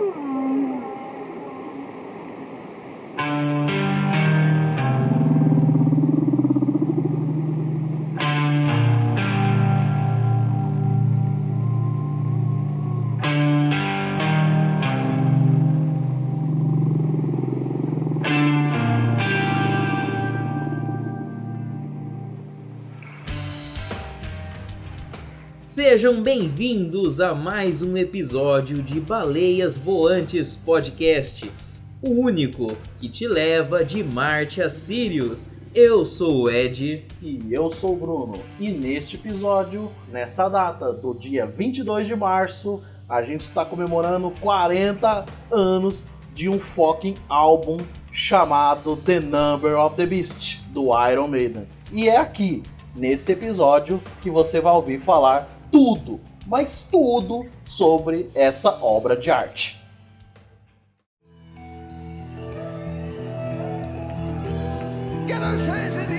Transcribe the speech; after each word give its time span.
Aww. 0.00 0.77
Sejam 25.98 26.22
bem-vindos 26.22 27.18
a 27.18 27.34
mais 27.34 27.82
um 27.82 27.96
episódio 27.96 28.80
de 28.80 29.00
Baleias 29.00 29.76
Voantes 29.76 30.54
Podcast, 30.54 31.50
o 32.00 32.10
único 32.10 32.76
que 33.00 33.08
te 33.08 33.26
leva 33.26 33.84
de 33.84 34.04
Marte 34.04 34.62
a 34.62 34.70
Sirius. 34.70 35.50
Eu 35.74 36.06
sou 36.06 36.42
o 36.42 36.48
Ed 36.48 37.04
e 37.20 37.40
eu 37.50 37.68
sou 37.68 37.94
o 37.94 37.96
Bruno. 37.96 38.34
E 38.60 38.70
neste 38.70 39.16
episódio, 39.16 39.90
nessa 40.08 40.48
data 40.48 40.92
do 40.92 41.12
dia 41.12 41.46
22 41.46 42.06
de 42.06 42.14
março, 42.14 42.80
a 43.08 43.20
gente 43.22 43.40
está 43.40 43.64
comemorando 43.64 44.32
40 44.40 45.26
anos 45.50 46.04
de 46.32 46.48
um 46.48 46.60
fucking 46.60 47.16
álbum 47.28 47.76
chamado 48.12 48.94
The 48.98 49.18
Number 49.18 49.76
of 49.76 49.96
the 49.96 50.06
Beast 50.06 50.60
do 50.68 50.90
Iron 51.10 51.26
Maiden. 51.26 51.66
E 51.92 52.08
é 52.08 52.18
aqui, 52.18 52.62
nesse 52.94 53.32
episódio, 53.32 54.00
que 54.20 54.30
você 54.30 54.60
vai 54.60 54.72
ouvir 54.72 55.00
falar 55.00 55.57
tudo, 55.70 56.20
mas 56.46 56.86
tudo 56.90 57.46
sobre 57.64 58.30
essa 58.34 58.70
obra 58.82 59.16
de 59.16 59.30
arte. 59.30 59.78
Get 65.26 65.40
those 65.40 65.66
hands 65.66 65.96
in 65.96 66.06
the 66.06 66.17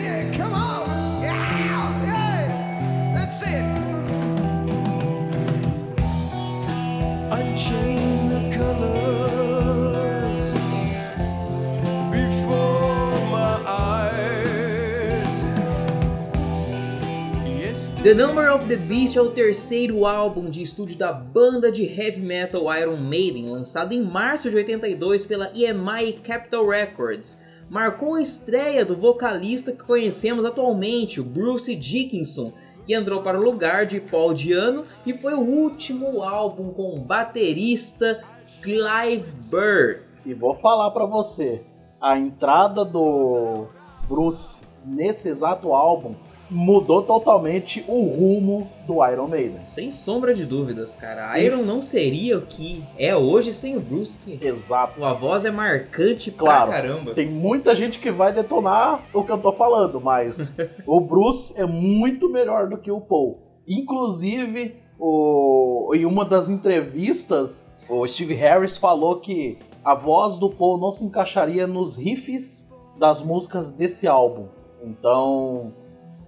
The 18.01 18.13
Number 18.13 18.49
of 18.55 18.65
the 18.65 18.77
Beast 18.77 19.17
é 19.17 19.21
o 19.21 19.29
terceiro 19.29 20.05
álbum 20.05 20.49
de 20.49 20.61
estúdio 20.61 20.97
da 20.97 21.11
banda 21.11 21.69
de 21.69 21.83
heavy 21.83 22.21
metal 22.21 22.73
Iron 22.73 22.95
Maiden, 22.95 23.49
lançado 23.49 23.91
em 23.91 24.01
março 24.01 24.49
de 24.49 24.55
82 24.55 25.25
pela 25.25 25.51
EMI 25.53 26.13
Capitol 26.23 26.69
Records. 26.69 27.41
Marcou 27.69 28.15
a 28.15 28.21
estreia 28.21 28.85
do 28.85 28.95
vocalista 28.95 29.73
que 29.73 29.83
conhecemos 29.83 30.45
atualmente, 30.45 31.19
o 31.19 31.25
Bruce 31.25 31.75
Dickinson, 31.75 32.53
que 32.85 32.93
entrou 32.93 33.21
para 33.21 33.37
o 33.37 33.43
lugar 33.43 33.85
de 33.85 33.99
Paul 33.99 34.33
Diano 34.33 34.85
e 35.05 35.11
foi 35.11 35.33
o 35.33 35.41
último 35.41 36.23
álbum 36.23 36.71
com 36.71 36.95
o 36.95 37.01
baterista 37.01 38.23
Clive 38.61 39.29
Burr. 39.51 40.03
E 40.25 40.33
vou 40.33 40.55
falar 40.55 40.91
para 40.91 41.05
você, 41.05 41.65
a 41.99 42.17
entrada 42.17 42.85
do 42.85 43.67
Bruce 44.07 44.61
nesse 44.85 45.27
exato 45.27 45.73
álbum 45.73 46.15
mudou 46.49 47.01
totalmente 47.03 47.83
o 47.87 48.03
rumo 48.05 48.67
do 48.87 49.05
Iron 49.05 49.27
Maiden. 49.27 49.63
Sem 49.63 49.91
sombra 49.91 50.33
de 50.33 50.45
dúvidas, 50.45 50.95
cara. 50.95 51.31
A 51.31 51.39
Iron 51.39 51.63
não 51.63 51.81
seria 51.81 52.37
o 52.37 52.41
que 52.41 52.83
é 52.97 53.15
hoje 53.15 53.53
sem 53.53 53.77
o 53.77 53.79
Bruce. 53.79 54.19
Exato. 54.41 55.03
a 55.05 55.13
voz 55.13 55.45
é 55.45 55.51
marcante 55.51 56.31
Claro, 56.31 56.71
pra 56.71 56.81
caramba. 56.81 57.13
tem 57.13 57.29
muita 57.29 57.75
gente 57.75 57.99
que 57.99 58.09
vai 58.11 58.33
detonar 58.33 59.01
o 59.13 59.23
que 59.23 59.31
eu 59.31 59.37
tô 59.37 59.51
falando, 59.51 60.01
mas 60.01 60.53
o 60.87 60.99
Bruce 60.99 61.53
é 61.59 61.65
muito 61.65 62.29
melhor 62.29 62.67
do 62.67 62.77
que 62.77 62.91
o 62.91 62.99
Paul. 63.01 63.39
Inclusive, 63.67 64.75
o, 64.99 65.91
em 65.93 66.05
uma 66.05 66.25
das 66.25 66.49
entrevistas, 66.49 67.73
o 67.89 68.07
Steve 68.07 68.33
Harris 68.33 68.77
falou 68.77 69.17
que 69.19 69.57
a 69.83 69.93
voz 69.95 70.37
do 70.37 70.49
Paul 70.49 70.77
não 70.77 70.91
se 70.91 71.03
encaixaria 71.05 71.65
nos 71.67 71.95
riffs 71.97 72.69
das 72.97 73.21
músicas 73.21 73.71
desse 73.71 74.07
álbum. 74.07 74.47
Então, 74.83 75.73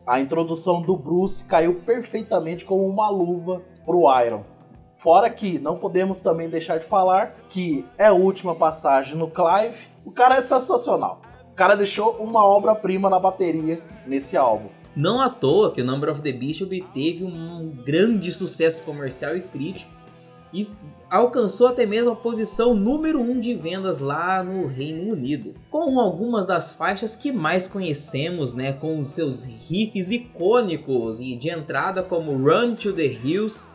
a 0.06 0.20
introdução 0.20 0.82
do 0.82 0.96
Bruce 0.96 1.46
caiu 1.46 1.76
perfeitamente 1.82 2.66
como 2.66 2.88
uma 2.88 3.10
luva 3.10 3.62
pro 3.86 4.04
Iron. 4.26 4.44
Fora 4.96 5.30
que 5.30 5.58
não 5.58 5.78
podemos 5.78 6.22
também 6.22 6.50
deixar 6.50 6.78
de 6.78 6.86
falar 6.86 7.34
que 7.50 7.86
é 7.98 8.08
a 8.08 8.14
última 8.14 8.56
passagem 8.56 9.18
no 9.18 9.30
Clive. 9.30 9.88
O 10.06 10.12
cara 10.12 10.36
é 10.36 10.42
sensacional. 10.42 11.22
O 11.52 11.56
cara 11.56 11.76
deixou 11.76 12.18
uma 12.18 12.46
obra-prima 12.46 13.10
na 13.10 13.20
bateria 13.20 13.82
nesse 14.06 14.38
álbum. 14.38 14.70
Não 14.96 15.22
à 15.22 15.30
toa 15.30 15.72
que 15.72 15.82
o 15.82 15.86
Number 15.86 16.12
of 16.12 16.22
the 16.22 16.32
Beast 16.32 16.62
obteve 16.62 17.24
um 17.24 17.70
grande 17.84 18.32
sucesso 18.32 18.84
comercial 18.84 19.36
e 19.36 19.42
crítico 19.42 20.01
e 20.54 20.68
alcançou 21.10 21.68
até 21.68 21.86
mesmo 21.86 22.12
a 22.12 22.16
posição 22.16 22.74
número 22.74 23.20
1 23.20 23.32
um 23.32 23.40
de 23.40 23.54
vendas 23.54 24.00
lá 24.00 24.44
no 24.44 24.68
Reino 24.68 25.14
Unido, 25.14 25.54
com 25.70 26.00
algumas 26.00 26.46
das 26.46 26.74
faixas 26.74 27.16
que 27.16 27.32
mais 27.32 27.68
conhecemos, 27.68 28.54
né, 28.54 28.74
com 28.74 29.02
seus 29.04 29.46
riffs 29.46 30.12
icônicos 30.12 31.22
e 31.22 31.36
de 31.36 31.50
entrada 31.50 32.04
como 32.04 32.32
Run 32.32 32.76
to 32.76 32.94
the 32.94 33.06
Hills 33.06 33.70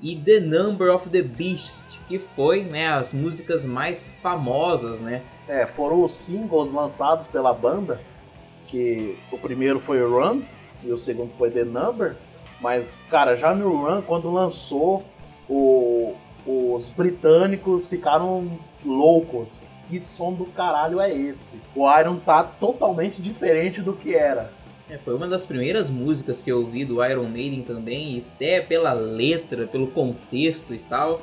e 0.00 0.16
The 0.16 0.40
Number 0.40 0.94
of 0.94 1.08
the 1.08 1.22
Beast, 1.22 1.98
que 2.08 2.18
foi, 2.18 2.62
né, 2.62 2.88
as 2.88 3.12
músicas 3.12 3.64
mais 3.64 4.12
famosas, 4.22 5.00
né? 5.00 5.22
É, 5.48 5.66
foram 5.66 6.04
os 6.04 6.12
singles 6.12 6.72
lançados 6.72 7.26
pela 7.26 7.52
banda, 7.52 8.00
que 8.66 9.16
o 9.30 9.38
primeiro 9.38 9.78
foi 9.78 10.02
Run 10.02 10.42
e 10.82 10.90
o 10.90 10.98
segundo 10.98 11.30
foi 11.30 11.50
The 11.50 11.64
Number, 11.64 12.16
mas, 12.60 13.00
cara, 13.10 13.36
já 13.36 13.54
no 13.54 13.76
Run, 13.76 14.02
quando 14.02 14.32
lançou, 14.32 15.04
o, 15.48 16.14
os 16.46 16.88
britânicos 16.90 17.86
ficaram 17.86 18.58
loucos. 18.84 19.56
Que 19.88 20.00
som 20.00 20.32
do 20.32 20.46
caralho 20.46 21.00
é 21.00 21.14
esse? 21.14 21.60
O 21.76 21.90
Iron 21.98 22.16
tá 22.16 22.42
totalmente 22.42 23.20
diferente 23.20 23.80
do 23.82 23.92
que 23.92 24.14
era. 24.14 24.50
É, 24.88 24.96
foi 24.98 25.14
uma 25.14 25.26
das 25.26 25.46
primeiras 25.46 25.88
músicas 25.90 26.42
que 26.42 26.50
eu 26.50 26.60
ouvi 26.60 26.84
do 26.84 27.04
Iron 27.04 27.24
Maiden 27.24 27.62
também, 27.62 28.16
e 28.16 28.24
até 28.34 28.60
pela 28.60 28.92
letra, 28.92 29.66
pelo 29.66 29.86
contexto 29.86 30.74
e 30.74 30.78
tal. 30.78 31.22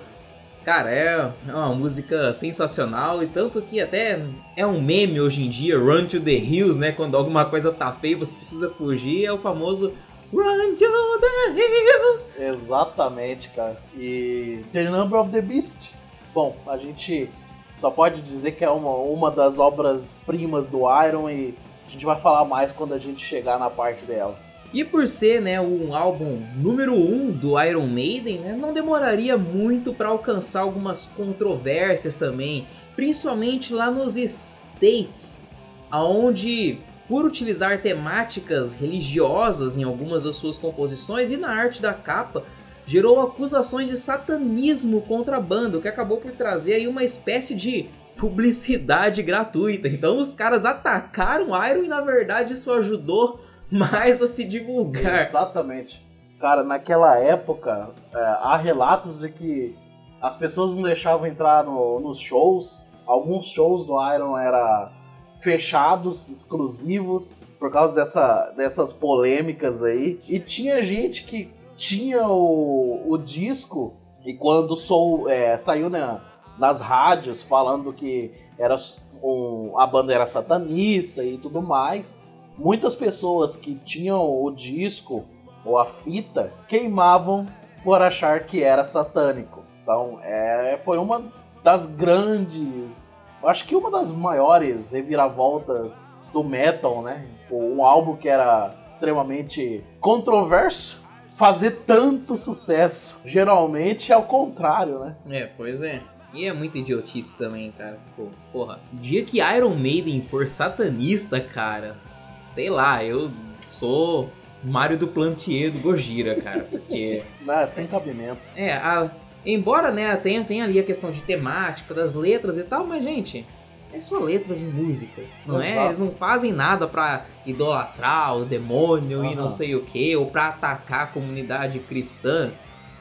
Cara, 0.63 0.91
é 0.91 1.31
é 1.47 1.53
uma 1.53 1.73
música 1.73 2.33
sensacional 2.33 3.23
e 3.23 3.27
tanto 3.27 3.61
que 3.61 3.79
até 3.79 4.21
é 4.57 4.65
um 4.65 4.81
meme 4.81 5.19
hoje 5.19 5.45
em 5.45 5.49
dia, 5.49 5.77
Run 5.79 6.05
to 6.05 6.19
the 6.19 6.31
Hills, 6.31 6.79
né? 6.79 6.91
Quando 6.91 7.15
alguma 7.15 7.45
coisa 7.45 7.71
tá 7.71 7.91
feia, 7.91 8.17
você 8.17 8.35
precisa 8.35 8.69
fugir, 8.69 9.25
é 9.25 9.31
o 9.31 9.37
famoso 9.37 9.93
Run 10.31 10.75
to 10.75 10.85
the 11.19 11.55
Hills. 11.55 12.29
Exatamente, 12.39 13.49
cara. 13.49 13.77
E 13.95 14.63
The 14.71 14.83
Number 14.89 15.19
of 15.19 15.31
the 15.31 15.41
Beast. 15.41 15.95
Bom, 16.33 16.55
a 16.67 16.77
gente 16.77 17.29
só 17.75 17.89
pode 17.89 18.21
dizer 18.21 18.51
que 18.51 18.63
é 18.63 18.69
uma, 18.69 18.93
uma 18.95 19.31
das 19.31 19.57
obras-primas 19.57 20.69
do 20.69 20.81
Iron 21.03 21.29
e 21.29 21.55
a 21.87 21.91
gente 21.91 22.05
vai 22.05 22.19
falar 22.19 22.45
mais 22.45 22.71
quando 22.71 22.93
a 22.93 22.99
gente 22.99 23.25
chegar 23.25 23.57
na 23.57 23.69
parte 23.69 24.05
dela. 24.05 24.37
E 24.71 24.83
por 24.83 25.07
ser 25.07 25.41
né, 25.41 25.59
um 25.59 25.95
álbum 25.95 26.45
número 26.55 26.93
1 26.93 26.97
um 26.97 27.31
do 27.31 27.59
Iron 27.59 27.87
Maiden, 27.87 28.39
né, 28.39 28.55
não 28.55 28.71
demoraria 28.71 29.35
muito 29.35 29.93
para 29.93 30.09
alcançar 30.09 30.61
algumas 30.61 31.07
controvérsias 31.07 32.17
também, 32.17 32.67
principalmente 32.95 33.73
lá 33.73 33.89
nos 33.89 34.15
States, 34.15 35.41
aonde 35.89 36.77
por 37.09 37.25
utilizar 37.25 37.81
temáticas 37.81 38.75
religiosas 38.75 39.75
em 39.75 39.83
algumas 39.83 40.23
das 40.23 40.35
suas 40.35 40.57
composições 40.57 41.31
e 41.31 41.37
na 41.37 41.49
arte 41.49 41.81
da 41.81 41.93
capa, 41.93 42.43
gerou 42.85 43.19
acusações 43.21 43.87
de 43.87 43.97
satanismo 43.97 45.01
contra 45.01 45.37
a 45.37 45.41
banda, 45.41 45.77
o 45.77 45.81
que 45.81 45.87
acabou 45.87 46.17
por 46.17 46.31
trazer 46.31 46.73
aí 46.73 46.87
uma 46.87 47.03
espécie 47.03 47.55
de 47.55 47.89
publicidade 48.15 49.23
gratuita. 49.23 49.87
Então 49.87 50.19
os 50.19 50.33
caras 50.33 50.65
atacaram 50.65 51.47
Iron 51.67 51.83
e 51.83 51.87
na 51.87 52.01
verdade 52.01 52.53
isso 52.53 52.71
ajudou 52.71 53.39
mais 53.71 54.21
a 54.21 54.27
se 54.27 54.43
divulgar. 54.45 55.21
Exatamente. 55.21 56.05
Cara, 56.39 56.63
naquela 56.63 57.17
época, 57.17 57.89
é, 58.13 58.17
há 58.19 58.55
relatos 58.55 59.19
de 59.19 59.29
que 59.29 59.75
as 60.21 60.37
pessoas 60.37 60.73
não 60.75 60.83
deixavam 60.83 61.25
entrar 61.27 61.63
no- 61.63 61.99
nos 61.99 62.19
shows. 62.19 62.85
Alguns 63.05 63.47
shows 63.47 63.85
do 63.85 63.93
Iron 64.13 64.37
era 64.37 64.91
fechados, 65.39 66.29
exclusivos, 66.29 67.41
por 67.57 67.71
causa 67.71 67.95
dessa, 67.95 68.53
dessas 68.57 68.91
polêmicas 68.93 69.83
aí. 69.83 70.19
E 70.27 70.39
tinha 70.39 70.83
gente 70.83 71.23
que 71.23 71.51
tinha 71.75 72.27
o, 72.27 73.05
o 73.09 73.17
disco 73.17 73.93
e 74.25 74.33
quando 74.33 74.75
sou, 74.75 75.29
é, 75.29 75.57
saiu 75.57 75.89
na- 75.89 76.21
nas 76.57 76.81
rádios 76.81 77.41
falando 77.41 77.93
que 77.93 78.31
era 78.57 78.75
um- 79.23 79.77
a 79.79 79.87
banda 79.87 80.13
era 80.13 80.25
satanista 80.25 81.23
e 81.23 81.37
tudo 81.37 81.61
mais, 81.61 82.19
muitas 82.57 82.95
pessoas 82.95 83.55
que 83.55 83.75
tinham 83.75 84.21
o 84.43 84.51
disco 84.51 85.23
ou 85.65 85.77
a 85.77 85.85
fita 85.85 86.51
queimavam 86.67 87.45
por 87.83 88.01
achar 88.01 88.43
que 88.45 88.61
era 88.61 88.83
satânico. 88.83 89.63
Então, 89.81 90.19
é, 90.21 90.79
foi 90.83 90.97
uma 90.97 91.23
das 91.63 91.85
grandes. 91.85 93.18
Acho 93.43 93.65
que 93.65 93.75
uma 93.75 93.89
das 93.89 94.11
maiores 94.11 94.91
reviravoltas 94.91 96.13
do 96.33 96.43
metal, 96.43 97.01
né? 97.01 97.25
Um 97.49 97.83
álbum 97.83 98.15
que 98.15 98.27
era 98.27 98.73
extremamente 98.89 99.83
controverso. 99.99 101.01
Fazer 101.33 101.83
tanto 101.87 102.35
sucesso. 102.35 103.19
Geralmente 103.23 104.11
é 104.11 104.17
o 104.17 104.23
contrário, 104.23 104.99
né? 104.99 105.15
É, 105.29 105.45
pois 105.45 105.81
é. 105.81 106.01
E 106.33 106.45
é 106.45 106.53
muita 106.53 106.77
idiotice 106.77 107.37
também, 107.37 107.71
cara. 107.71 107.97
Pô, 108.15 108.27
porra. 108.51 108.79
Dia 108.91 109.23
que 109.23 109.39
Iron 109.39 109.73
Maiden 109.73 110.21
for 110.29 110.47
satanista, 110.47 111.39
cara. 111.39 111.95
Sei 112.11 112.69
lá, 112.69 113.03
eu 113.03 113.31
sou 113.65 114.29
Mário 114.63 114.97
do 114.97 115.07
Plantier 115.07 115.71
do 115.71 115.79
Gojira, 115.79 116.35
cara. 116.41 116.67
Porque. 116.69 117.23
Não, 117.41 117.65
sem 117.67 117.87
cabimento. 117.87 118.41
É, 118.55 118.73
a, 118.73 119.09
embora, 119.45 119.91
né, 119.91 120.15
tenha, 120.17 120.43
tenha 120.43 120.63
ali 120.63 120.79
a 120.79 120.83
questão 120.83 121.11
de 121.11 121.21
temática, 121.21 121.93
das 121.93 122.13
letras 122.13 122.57
e 122.57 122.63
tal, 122.63 122.85
mas, 122.85 123.03
gente, 123.03 123.45
é 123.93 124.01
só 124.01 124.19
letras 124.19 124.59
de 124.59 124.65
músicas, 124.65 125.31
não 125.45 125.61
é? 125.61 125.69
Exato. 125.69 125.79
é? 125.79 125.85
Eles 125.85 125.99
não 125.99 126.11
fazem 126.11 126.53
nada 126.53 126.87
pra 126.87 127.25
idolatrar 127.45 128.37
o 128.37 128.45
demônio 128.45 129.19
uhum. 129.19 129.31
e 129.31 129.35
não 129.35 129.47
sei 129.47 129.75
o 129.75 129.83
que, 129.83 130.15
ou 130.15 130.27
pra 130.27 130.49
atacar 130.49 131.03
a 131.03 131.07
comunidade 131.07 131.79
cristã. 131.79 132.51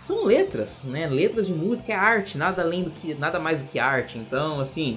São 0.00 0.25
letras, 0.25 0.85
né? 0.85 1.06
Letras 1.06 1.49
de 1.49 1.52
música 1.52 1.93
é 1.93 1.96
arte, 1.96 2.38
nada 2.38 2.62
além 2.62 2.85
do 2.85 2.90
que, 2.90 3.14
nada 3.14 3.38
mais 3.38 3.62
do 3.62 3.69
que 3.69 3.79
arte. 3.79 4.17
Então, 4.17 4.61
assim, 4.61 4.96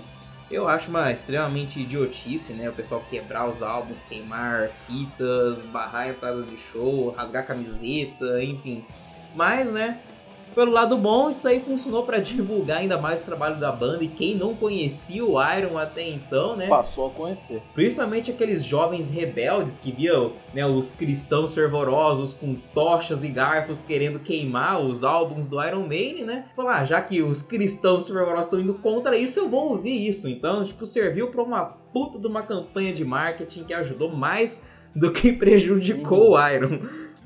eu 0.50 0.68
acho 0.68 0.90
uma 0.90 1.12
extremamente 1.12 1.80
idiotice, 1.80 2.54
né? 2.54 2.70
O 2.70 2.74
pessoal 2.74 3.04
quebrar 3.10 3.50
os 3.50 3.64
álbuns, 3.64 4.02
queimar 4.04 4.70
fitas, 4.88 5.64
barrar 5.64 6.10
entradas 6.10 6.48
de 6.48 6.58
show, 6.58 7.10
rasgar 7.18 7.48
camiseta, 7.48 8.44
enfim. 8.44 8.86
Mas, 9.36 9.72
né? 9.72 10.00
Pelo 10.54 10.72
lado 10.72 10.98
bom, 10.98 11.30
isso 11.30 11.48
aí 11.48 11.62
funcionou 11.62 12.04
para 12.04 12.18
divulgar 12.20 12.80
ainda 12.80 12.98
mais 12.98 13.22
o 13.22 13.26
trabalho 13.26 13.60
da 13.60 13.72
banda 13.72 14.04
e 14.04 14.08
quem 14.08 14.36
não 14.36 14.54
conhecia 14.54 15.24
o 15.24 15.42
Iron 15.42 15.78
até 15.78 16.08
então, 16.08 16.56
né? 16.56 16.68
Passou 16.68 17.08
a 17.08 17.10
conhecer. 17.10 17.62
Principalmente 17.74 18.32
aqueles 18.32 18.64
jovens 18.64 19.10
rebeldes 19.10 19.80
que 19.80 19.92
viam 19.92 20.34
né, 20.54 20.66
os 20.66 20.92
cristãos 20.92 21.54
fervorosos 21.54 22.34
com 22.34 22.56
tochas 22.74 23.24
e 23.24 23.30
garfos 23.30 23.82
querendo 23.82 24.20
queimar 24.20 24.82
os 24.82 25.04
álbuns 25.04 25.48
do 25.48 25.64
Iron 25.64 25.88
Maiden, 25.88 26.26
né? 26.26 26.46
Falar, 26.56 26.82
ah, 26.82 26.86
já 26.86 27.02
que 27.02 27.22
os 27.22 27.42
cristãos 27.42 28.08
fervorosos 28.08 28.48
estão 28.48 28.60
indo 28.60 28.74
contra 28.76 29.18
isso, 29.18 29.40
eu 29.40 29.50
vou 29.50 29.70
ouvir 29.70 30.08
isso. 30.08 30.28
Então, 30.28 30.66
tipo, 30.66 30.86
serviu 30.86 31.30
para 31.30 31.42
uma 31.42 31.66
puta 31.66 32.20
de 32.20 32.28
uma 32.28 32.42
campanha 32.42 32.94
de 32.94 33.06
marketing 33.06 33.64
que 33.64 33.74
ajudou 33.74 34.10
mais 34.12 34.62
do 34.96 35.12
que 35.12 35.32
prejudicou 35.32 36.32
o 36.32 36.50
Iron. 36.50 36.80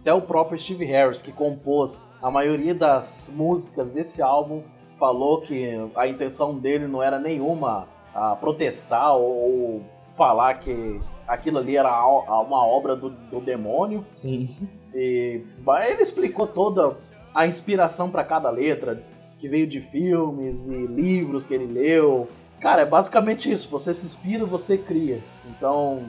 Até 0.06 0.14
o 0.14 0.22
próprio 0.22 0.60
Steve 0.60 0.86
Harris, 0.86 1.20
que 1.20 1.32
compôs 1.32 2.08
a 2.22 2.30
maioria 2.30 2.76
das 2.76 3.34
músicas 3.36 3.92
desse 3.92 4.22
álbum, 4.22 4.62
falou 5.00 5.42
que 5.42 5.68
a 5.96 6.08
intenção 6.08 6.60
dele 6.60 6.86
não 6.86 7.02
era 7.02 7.18
nenhuma 7.18 7.88
a 8.14 8.36
protestar 8.36 9.16
ou 9.18 9.82
falar 10.16 10.60
que 10.60 11.02
aquilo 11.28 11.58
ali 11.58 11.76
era 11.76 11.90
uma 12.08 12.64
obra 12.68 12.96
do, 12.96 13.10
do 13.10 13.42
demônio. 13.42 14.06
Sim. 14.12 14.56
E 14.94 15.42
ele 15.90 16.04
explicou 16.04 16.46
toda 16.46 16.96
a 17.34 17.48
inspiração 17.48 18.12
para 18.12 18.24
cada 18.24 18.52
letra, 18.52 19.02
que 19.40 19.50
veio 19.50 19.66
de 19.66 19.82
filmes 19.82 20.68
e 20.68 20.86
livros 20.86 21.48
que 21.48 21.56
ele 21.56 21.66
leu. 21.66 22.28
Cara, 22.60 22.84
é 22.84 22.86
basicamente 22.86 23.52
isso. 23.52 23.68
Você 23.72 23.92
se 23.92 24.06
inspira, 24.06 24.46
você 24.46 24.78
cria. 24.78 25.20
Então, 25.50 26.04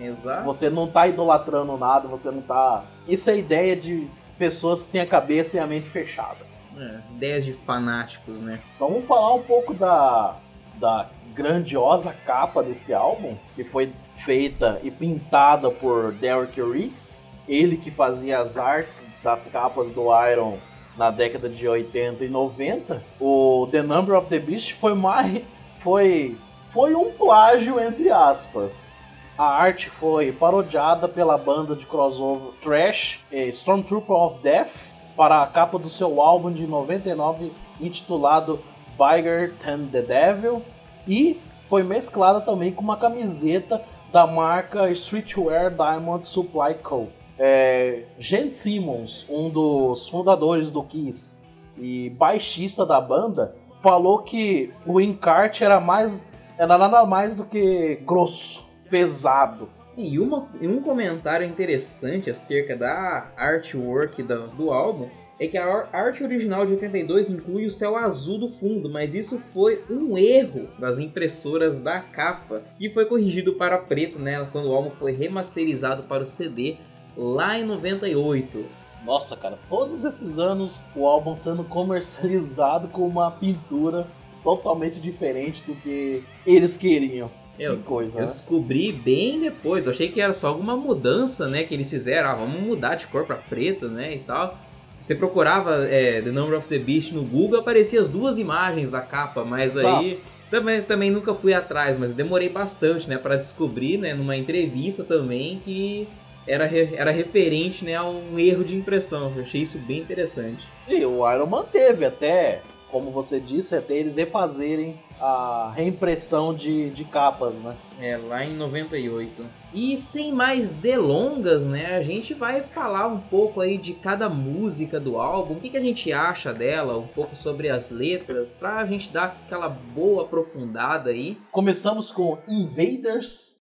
Exato. 0.00 0.44
Você 0.44 0.70
não 0.70 0.86
tá 0.86 1.06
idolatrando 1.06 1.76
nada, 1.76 2.08
você 2.08 2.30
não 2.30 2.42
tá. 2.42 2.84
Isso 3.06 3.30
é 3.30 3.38
ideia 3.38 3.76
de 3.76 4.08
pessoas 4.38 4.82
que 4.82 4.90
têm 4.90 5.00
a 5.00 5.06
cabeça 5.06 5.56
e 5.56 5.60
a 5.60 5.66
mente 5.66 5.88
fechada. 5.88 6.44
É, 6.76 6.98
ideias 7.14 7.44
de 7.44 7.52
fanáticos, 7.52 8.40
né? 8.40 8.58
Então 8.74 8.88
vamos 8.88 9.06
falar 9.06 9.34
um 9.34 9.42
pouco 9.42 9.72
da, 9.72 10.36
da 10.76 11.08
grandiosa 11.34 12.14
capa 12.24 12.62
desse 12.62 12.92
álbum, 12.92 13.36
que 13.54 13.64
foi 13.64 13.92
feita 14.16 14.80
e 14.82 14.90
pintada 14.90 15.70
por 15.70 16.12
Derek 16.12 16.60
Riggs, 16.60 17.24
ele 17.48 17.76
que 17.76 17.90
fazia 17.90 18.38
as 18.38 18.56
artes 18.58 19.08
das 19.22 19.46
capas 19.46 19.92
do 19.92 20.06
Iron 20.30 20.58
na 20.96 21.10
década 21.10 21.48
de 21.48 21.66
80 21.66 22.24
e 22.24 22.28
90. 22.28 23.02
O 23.20 23.68
The 23.70 23.82
Number 23.82 24.16
of 24.16 24.28
the 24.28 24.38
Beast 24.38 24.74
foi 24.74 24.94
mais 24.94 25.42
foi 25.80 26.36
foi 26.70 26.94
um 26.94 27.12
plágio 27.12 27.78
entre 27.78 28.10
aspas 28.10 28.96
a 29.36 29.46
arte 29.46 29.90
foi 29.90 30.30
parodiada 30.30 31.08
pela 31.08 31.36
banda 31.36 31.74
de 31.74 31.86
crossover 31.86 32.52
Trash 32.62 33.20
Stormtrooper 33.32 34.14
of 34.14 34.42
Death 34.42 34.88
para 35.16 35.42
a 35.42 35.46
capa 35.46 35.78
do 35.78 35.88
seu 35.88 36.20
álbum 36.20 36.52
de 36.52 36.66
99 36.66 37.52
intitulado 37.80 38.60
Bigger 38.96 39.54
Than 39.56 39.86
the 39.86 40.02
Devil 40.02 40.62
e 41.06 41.40
foi 41.68 41.82
mesclada 41.82 42.40
também 42.40 42.72
com 42.72 42.82
uma 42.82 42.96
camiseta 42.96 43.82
da 44.12 44.24
marca 44.26 44.88
Streetwear 44.92 45.74
Diamond 45.74 46.24
Supply 46.24 46.74
Co. 46.74 47.08
É, 47.36 48.04
Gene 48.16 48.52
Simmons, 48.52 49.26
um 49.28 49.50
dos 49.50 50.08
fundadores 50.08 50.70
do 50.70 50.84
Kiss 50.84 51.42
e 51.76 52.10
baixista 52.10 52.86
da 52.86 53.00
banda, 53.00 53.56
falou 53.80 54.20
que 54.20 54.72
o 54.86 55.00
encarte 55.00 55.64
era 55.64 55.80
mais 55.80 56.24
era 56.56 56.78
nada 56.78 57.04
mais 57.04 57.34
do 57.34 57.44
que 57.44 57.96
grosso 58.06 58.63
pesado. 58.90 59.68
E, 59.96 60.18
uma, 60.18 60.48
e 60.60 60.66
um 60.66 60.82
comentário 60.82 61.46
interessante 61.46 62.28
acerca 62.28 62.76
da 62.76 63.32
artwork 63.36 64.22
do, 64.22 64.48
do 64.48 64.70
álbum 64.72 65.08
é 65.38 65.48
que 65.48 65.58
a 65.58 65.88
arte 65.92 66.22
original 66.22 66.64
de 66.64 66.72
82 66.72 67.30
inclui 67.30 67.66
o 67.66 67.70
céu 67.70 67.96
azul 67.96 68.38
do 68.38 68.48
fundo, 68.48 68.88
mas 68.88 69.14
isso 69.14 69.38
foi 69.38 69.82
um 69.90 70.16
erro 70.16 70.68
das 70.78 70.98
impressoras 70.98 71.80
da 71.80 72.00
capa, 72.00 72.62
que 72.78 72.90
foi 72.90 73.04
corrigido 73.04 73.54
para 73.54 73.78
preto 73.78 74.18
nela 74.18 74.48
quando 74.50 74.68
o 74.68 74.74
álbum 74.74 74.90
foi 74.90 75.12
remasterizado 75.12 76.04
para 76.04 76.22
o 76.22 76.26
CD 76.26 76.76
lá 77.16 77.58
em 77.58 77.64
98. 77.64 78.64
Nossa, 79.04 79.36
cara, 79.36 79.58
todos 79.68 80.04
esses 80.04 80.38
anos 80.38 80.82
o 80.94 81.06
álbum 81.06 81.36
sendo 81.36 81.64
comercializado 81.64 82.88
com 82.88 83.06
uma 83.06 83.30
pintura 83.30 84.06
totalmente 84.42 85.00
diferente 85.00 85.62
do 85.64 85.74
que 85.74 86.22
eles 86.46 86.76
queriam. 86.76 87.30
Eu, 87.58 87.78
coisa, 87.78 88.18
eu 88.18 88.22
né? 88.22 88.28
descobri 88.28 88.92
bem 88.92 89.40
depois. 89.40 89.86
Eu 89.86 89.92
achei 89.92 90.08
que 90.08 90.20
era 90.20 90.32
só 90.32 90.48
alguma 90.48 90.76
mudança, 90.76 91.48
né? 91.48 91.62
Que 91.62 91.74
eles 91.74 91.88
fizeram. 91.88 92.30
Ah, 92.30 92.34
vamos 92.34 92.60
mudar 92.60 92.96
de 92.96 93.06
cor 93.06 93.24
pra 93.24 93.36
preto, 93.36 93.88
né? 93.88 94.14
E 94.14 94.18
tal. 94.18 94.58
Você 94.98 95.14
procurava 95.14 95.86
é, 95.86 96.22
The 96.22 96.30
Number 96.30 96.58
of 96.58 96.66
the 96.68 96.78
Beast 96.78 97.12
no 97.12 97.22
Google, 97.22 97.60
aparecia 97.60 98.00
as 98.00 98.08
duas 98.08 98.38
imagens 98.38 98.90
da 98.90 99.00
capa, 99.00 99.44
mas 99.44 99.76
Exato. 99.76 99.98
aí 99.98 100.20
também, 100.50 100.82
também 100.82 101.10
nunca 101.10 101.34
fui 101.34 101.52
atrás, 101.52 101.98
mas 101.98 102.14
demorei 102.14 102.48
bastante, 102.48 103.08
né, 103.08 103.18
para 103.18 103.36
descobrir, 103.36 103.98
né, 103.98 104.14
numa 104.14 104.36
entrevista 104.36 105.04
também 105.04 105.60
que 105.64 106.08
era, 106.46 106.64
era 106.94 107.10
referente, 107.10 107.84
né, 107.84 107.96
a 107.96 108.04
um 108.04 108.38
erro 108.38 108.64
de 108.64 108.74
impressão. 108.74 109.32
Eu 109.36 109.42
achei 109.42 109.62
isso 109.62 109.78
bem 109.78 109.98
interessante. 109.98 110.66
E 110.88 111.04
o 111.04 111.30
Iron 111.30 111.46
manteve 111.46 112.04
até 112.04 112.62
como 112.94 113.10
você 113.10 113.40
disse, 113.40 113.74
até 113.74 113.96
eles 113.96 114.14
refazerem 114.14 115.00
a 115.20 115.72
reimpressão 115.74 116.54
de, 116.54 116.90
de 116.90 117.04
capas, 117.04 117.60
né? 117.60 117.74
É, 118.00 118.16
lá 118.16 118.44
em 118.44 118.54
98. 118.54 119.44
E 119.72 119.98
sem 119.98 120.30
mais 120.32 120.70
delongas, 120.70 121.66
né, 121.66 121.96
a 121.96 122.04
gente 122.04 122.34
vai 122.34 122.62
falar 122.62 123.08
um 123.08 123.18
pouco 123.18 123.60
aí 123.60 123.78
de 123.78 123.94
cada 123.94 124.28
música 124.28 125.00
do 125.00 125.18
álbum, 125.18 125.54
o 125.54 125.60
que, 125.60 125.70
que 125.70 125.76
a 125.76 125.80
gente 125.80 126.12
acha 126.12 126.54
dela, 126.54 126.96
um 126.96 127.08
pouco 127.08 127.34
sobre 127.34 127.68
as 127.68 127.90
letras, 127.90 128.52
pra 128.52 128.86
gente 128.86 129.10
dar 129.10 129.36
aquela 129.44 129.68
boa 129.68 130.22
aprofundada 130.22 131.10
aí. 131.10 131.36
Começamos 131.50 132.12
com 132.12 132.38
Invaders, 132.46 133.56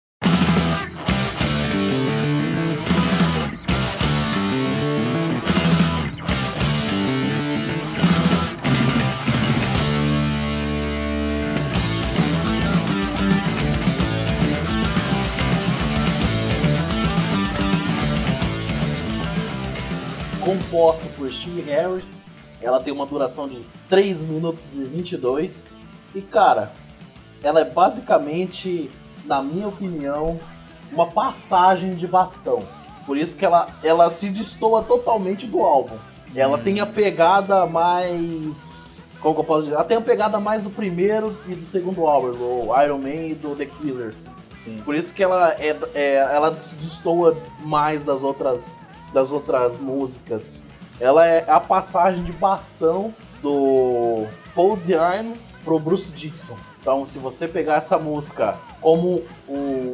composta 20.81 21.07
por 21.15 21.31
Steve 21.31 21.61
Harris. 21.61 22.35
Ela 22.63 22.81
tem 22.81 22.91
uma 22.91 23.05
duração 23.05 23.47
de 23.47 23.61
3 23.91 24.25
minutos 24.25 24.77
e 24.77 24.85
22. 24.85 25.77
E 26.15 26.23
cara, 26.23 26.73
ela 27.43 27.61
é 27.61 27.65
basicamente, 27.65 28.91
na 29.27 29.43
minha 29.43 29.69
opinião, 29.69 30.41
uma 30.91 31.07
passagem 31.07 31.95
de 31.95 32.07
bastão. 32.07 32.61
Por 33.07 33.19
isso 33.19 33.37
que 33.37 33.45
ela, 33.45 33.67
ela 33.83 34.09
se 34.09 34.31
destoa 34.31 34.83
totalmente 34.83 35.47
do 35.47 35.61
álbum. 35.61 35.97
Ela 36.35 36.57
hum. 36.57 36.63
tem 36.63 36.81
a 36.81 36.87
pegada 36.87 37.67
mais. 37.67 39.05
Como 39.21 39.35
que 39.35 39.41
eu 39.41 39.45
posso 39.45 39.63
dizer? 39.65 39.75
Ela 39.75 39.85
tem 39.85 39.99
a 39.99 40.01
pegada 40.01 40.41
mais 40.41 40.63
do 40.63 40.71
primeiro 40.71 41.37
e 41.47 41.55
do 41.55 41.65
segundo 41.65 42.07
álbum, 42.07 42.33
do 42.33 42.83
Iron 42.83 42.99
Man 42.99 43.27
e 43.27 43.35
do 43.35 43.55
The 43.55 43.67
Killers. 43.67 44.31
Sim. 44.65 44.81
Por 44.83 44.95
isso 44.95 45.13
que 45.13 45.23
ela, 45.23 45.55
é, 45.59 45.77
é, 45.95 46.15
ela 46.15 46.59
se 46.59 46.75
destoa 46.77 47.37
mais 47.67 48.03
das 48.03 48.23
outras 48.23 48.75
das 49.13 49.33
outras 49.33 49.77
músicas. 49.77 50.57
Ela 51.01 51.27
é 51.27 51.45
a 51.49 51.59
passagem 51.59 52.23
de 52.25 52.33
bastão 52.33 53.15
do 53.43 54.27
Paul 54.55 54.77
Diano 54.77 55.35
pro 55.65 55.79
Bruce 55.79 56.13
Dixon. 56.13 56.57
Então, 56.81 57.05
se 57.05 57.19
você 57.19 57.49
pegar 57.49 57.77
essa 57.77 57.99
música 57.99 58.57
como 58.81 59.23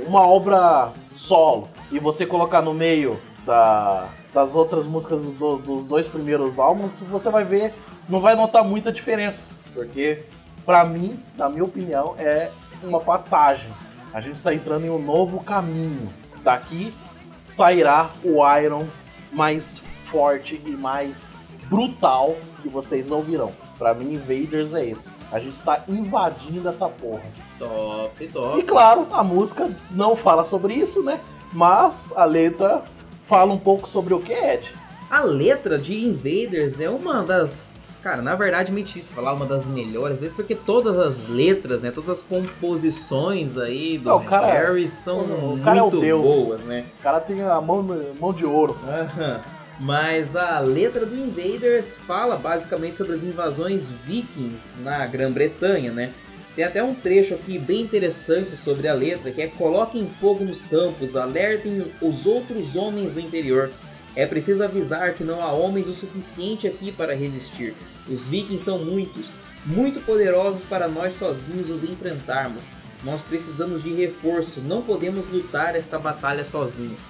uma 0.06 0.20
obra 0.26 0.92
solo 1.14 1.68
e 1.90 1.98
você 1.98 2.24
colocar 2.24 2.62
no 2.62 2.74
meio 2.74 3.20
da, 3.44 4.08
das 4.32 4.54
outras 4.54 4.84
músicas 4.86 5.22
dos, 5.22 5.34
do, 5.34 5.56
dos 5.58 5.88
dois 5.88 6.06
primeiros 6.06 6.58
álbuns, 6.58 7.00
você 7.00 7.30
vai 7.30 7.44
ver, 7.44 7.74
não 8.08 8.20
vai 8.20 8.34
notar 8.36 8.64
muita 8.64 8.92
diferença, 8.92 9.56
porque 9.74 10.24
para 10.64 10.84
mim, 10.84 11.18
na 11.36 11.48
minha 11.48 11.64
opinião, 11.64 12.14
é 12.18 12.50
uma 12.82 13.00
passagem. 13.00 13.70
A 14.12 14.20
gente 14.20 14.36
está 14.36 14.52
entrando 14.52 14.84
em 14.84 14.90
um 14.90 14.98
novo 14.98 15.42
caminho. 15.42 16.08
Daqui 16.42 16.92
sairá 17.32 18.10
o 18.24 18.38
Iron 18.58 18.84
mais 19.32 19.80
forte 20.10 20.60
e 20.64 20.70
mais 20.70 21.36
brutal 21.68 22.36
que 22.62 22.68
vocês 22.68 23.10
ouvirão. 23.10 23.52
Pra 23.78 23.92
mim, 23.92 24.14
Invaders 24.14 24.72
é 24.72 24.86
esse. 24.86 25.10
A 25.30 25.38
gente 25.38 25.54
está 25.54 25.84
invadindo 25.86 26.68
essa 26.68 26.88
porra. 26.88 27.22
Top, 27.58 28.26
top. 28.28 28.58
E 28.58 28.62
claro, 28.62 29.06
a 29.12 29.22
música 29.22 29.70
não 29.90 30.16
fala 30.16 30.44
sobre 30.44 30.74
isso, 30.74 31.02
né? 31.02 31.20
Mas 31.52 32.12
a 32.16 32.24
letra 32.24 32.84
fala 33.24 33.52
um 33.52 33.58
pouco 33.58 33.86
sobre 33.88 34.14
o 34.14 34.20
que 34.20 34.32
é 34.32 34.54
Ed. 34.54 34.72
A 35.10 35.20
letra 35.20 35.78
de 35.78 36.04
Invaders 36.06 36.80
é 36.80 36.88
uma 36.88 37.22
das. 37.22 37.64
Cara, 38.02 38.22
na 38.22 38.34
verdade, 38.36 38.70
me 38.72 38.82
difícil 38.84 39.14
falar 39.14 39.32
uma 39.34 39.44
das 39.46 39.66
melhores 39.66 40.20
letras, 40.20 40.36
porque 40.36 40.54
todas 40.54 40.96
as 40.96 41.28
letras, 41.28 41.82
né? 41.82 41.90
Todas 41.90 42.10
as 42.10 42.22
composições 42.22 43.56
aí 43.58 43.98
do 43.98 44.08
Não, 44.10 44.22
cara 44.22 44.46
é- 44.48 44.52
Harry 44.66 44.86
são 44.86 45.18
o 45.20 45.60
é 45.66 45.72
o 45.72 45.84
muito 45.84 46.00
Deus. 46.00 46.22
boas, 46.46 46.60
né? 46.62 46.84
O 47.00 47.02
cara 47.02 47.20
tem 47.20 47.42
a 47.42 47.60
mão, 47.60 47.82
mão 48.20 48.32
de 48.32 48.44
ouro. 48.46 48.76
Aham. 48.88 49.40
Mas 49.78 50.34
a 50.34 50.58
letra 50.60 51.04
do 51.04 51.14
Invaders 51.14 51.98
fala 51.98 52.36
basicamente 52.36 52.96
sobre 52.96 53.14
as 53.14 53.22
invasões 53.22 53.90
vikings 54.06 54.72
na 54.82 55.06
Grã-Bretanha, 55.06 55.92
né? 55.92 56.12
Tem 56.54 56.64
até 56.64 56.82
um 56.82 56.94
trecho 56.94 57.34
aqui 57.34 57.58
bem 57.58 57.82
interessante 57.82 58.52
sobre 58.56 58.88
a 58.88 58.94
letra, 58.94 59.30
que 59.30 59.42
é 59.42 59.46
Coloquem 59.46 60.08
fogo 60.18 60.42
nos 60.42 60.62
campos, 60.62 61.14
alertem 61.14 61.92
os 62.00 62.24
outros 62.24 62.74
homens 62.74 63.12
do 63.12 63.20
interior. 63.20 63.70
É 64.14 64.24
preciso 64.24 64.64
avisar 64.64 65.12
que 65.12 65.22
não 65.22 65.42
há 65.42 65.52
homens 65.52 65.86
o 65.86 65.92
suficiente 65.92 66.66
aqui 66.66 66.90
para 66.90 67.14
resistir. 67.14 67.74
Os 68.08 68.26
vikings 68.26 68.64
são 68.64 68.78
muitos, 68.78 69.30
muito 69.66 70.00
poderosos 70.00 70.62
para 70.62 70.88
nós 70.88 71.12
sozinhos 71.12 71.68
os 71.68 71.84
enfrentarmos. 71.84 72.62
Nós 73.04 73.20
precisamos 73.20 73.82
de 73.82 73.92
reforço, 73.92 74.62
não 74.62 74.80
podemos 74.80 75.26
lutar 75.26 75.76
esta 75.76 75.98
batalha 75.98 76.44
sozinhos. 76.44 77.02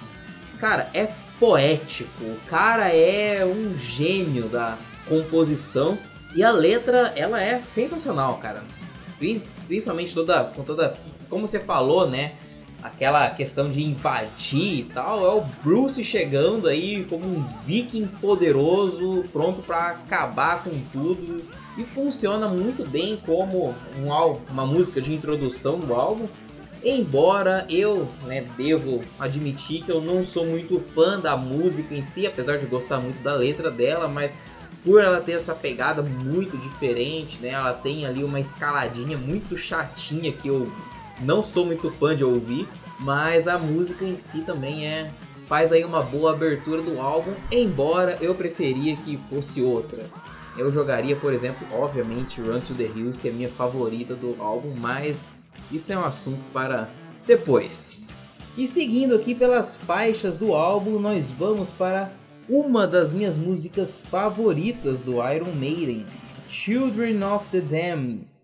Cara, 0.59 0.89
é 0.93 1.07
poético. 1.39 2.23
O 2.23 2.37
cara 2.49 2.89
é 2.89 3.45
um 3.45 3.77
gênio 3.77 4.47
da 4.49 4.77
composição 5.07 5.97
e 6.35 6.43
a 6.43 6.51
letra, 6.51 7.13
ela 7.15 7.41
é 7.41 7.61
sensacional, 7.71 8.37
cara. 8.37 8.63
Pri- 9.17 9.43
Principalmente 9.67 10.13
toda 10.13 10.45
com 10.45 10.63
toda 10.63 10.97
como 11.29 11.45
você 11.45 11.59
falou, 11.59 12.07
né? 12.09 12.33
Aquela 12.81 13.27
questão 13.31 13.69
de 13.69 13.83
invadir 13.83 14.79
e 14.79 14.83
tal, 14.93 15.25
é 15.25 15.33
o 15.33 15.41
Bruce 15.63 16.01
chegando 16.05 16.67
aí 16.67 17.03
como 17.09 17.25
um 17.25 17.43
viking 17.65 18.07
poderoso, 18.21 19.25
pronto 19.33 19.61
pra 19.61 19.87
acabar 19.89 20.63
com 20.63 20.69
tudo. 20.93 21.41
E 21.77 21.83
funciona 21.83 22.47
muito 22.47 22.87
bem 22.89 23.19
como 23.25 23.73
um 23.99 24.13
ál- 24.13 24.39
uma 24.49 24.65
música 24.65 25.01
de 25.01 25.13
introdução 25.13 25.79
do 25.79 25.93
álbum. 25.93 26.27
Embora 26.89 27.65
eu 27.69 28.07
né, 28.23 28.47
devo 28.55 29.01
admitir 29.19 29.83
que 29.83 29.91
eu 29.91 29.99
não 29.99 30.25
sou 30.25 30.45
muito 30.45 30.79
fã 30.95 31.19
da 31.19 31.35
música 31.35 31.93
em 31.93 32.01
si, 32.01 32.25
apesar 32.25 32.55
de 32.55 32.65
gostar 32.65 32.97
muito 33.01 33.21
da 33.21 33.33
letra 33.33 33.69
dela, 33.69 34.07
mas 34.07 34.33
por 34.85 35.01
ela 35.01 35.19
ter 35.19 35.33
essa 35.33 35.53
pegada 35.53 36.01
muito 36.01 36.55
diferente, 36.57 37.39
né? 37.41 37.49
Ela 37.49 37.73
tem 37.73 38.05
ali 38.05 38.23
uma 38.23 38.39
escaladinha 38.39 39.17
muito 39.17 39.57
chatinha 39.57 40.31
que 40.31 40.47
eu 40.47 40.71
não 41.19 41.43
sou 41.43 41.65
muito 41.65 41.91
fã 41.91 42.15
de 42.15 42.23
ouvir, 42.23 42.65
mas 43.01 43.49
a 43.49 43.57
música 43.57 44.05
em 44.05 44.15
si 44.15 44.39
também 44.43 44.87
é 44.87 45.11
faz 45.45 45.73
aí 45.73 45.83
uma 45.83 46.01
boa 46.01 46.31
abertura 46.31 46.81
do 46.81 47.01
álbum, 47.01 47.33
embora 47.51 48.17
eu 48.21 48.33
preferia 48.33 48.95
que 48.95 49.19
fosse 49.29 49.61
outra. 49.61 50.05
Eu 50.57 50.71
jogaria, 50.71 51.17
por 51.17 51.33
exemplo, 51.33 51.67
obviamente 51.69 52.39
Run 52.39 52.61
to 52.61 52.73
the 52.73 52.83
Hills, 52.83 53.21
que 53.21 53.27
é 53.27 53.31
a 53.31 53.33
minha 53.33 53.49
favorita 53.49 54.15
do 54.15 54.41
álbum, 54.41 54.73
mas 54.73 55.35
isso 55.71 55.91
é 55.91 55.97
um 55.97 56.05
assunto 56.05 56.43
para 56.53 56.89
depois. 57.25 58.01
E 58.57 58.67
seguindo 58.67 59.15
aqui 59.15 59.35
pelas 59.35 59.75
faixas 59.75 60.37
do 60.37 60.53
álbum, 60.53 60.99
nós 60.99 61.29
vamos 61.31 61.69
para 61.69 62.11
uma 62.49 62.87
das 62.87 63.13
minhas 63.13 63.37
músicas 63.37 63.99
favoritas 63.99 65.01
do 65.01 65.15
Iron 65.29 65.53
Maiden, 65.53 66.05
Children 66.49 67.23
of 67.23 67.45
the 67.51 67.61
Damned. 67.61 68.36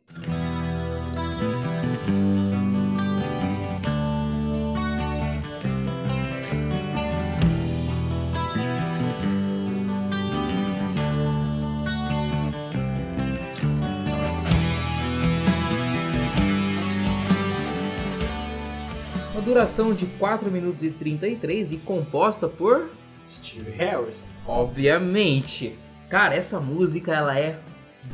Duração 19.54 19.94
de 19.94 20.08
4 20.08 20.50
minutos 20.50 20.84
e 20.84 20.90
33 20.90 21.74
e 21.74 21.78
composta 21.78 22.48
por 22.48 22.90
Steve 23.30 23.70
Harris. 23.70 24.34
Obviamente. 24.48 25.78
Cara, 26.10 26.34
essa 26.34 26.60
música 26.60 27.14
ela 27.14 27.38
é 27.38 27.60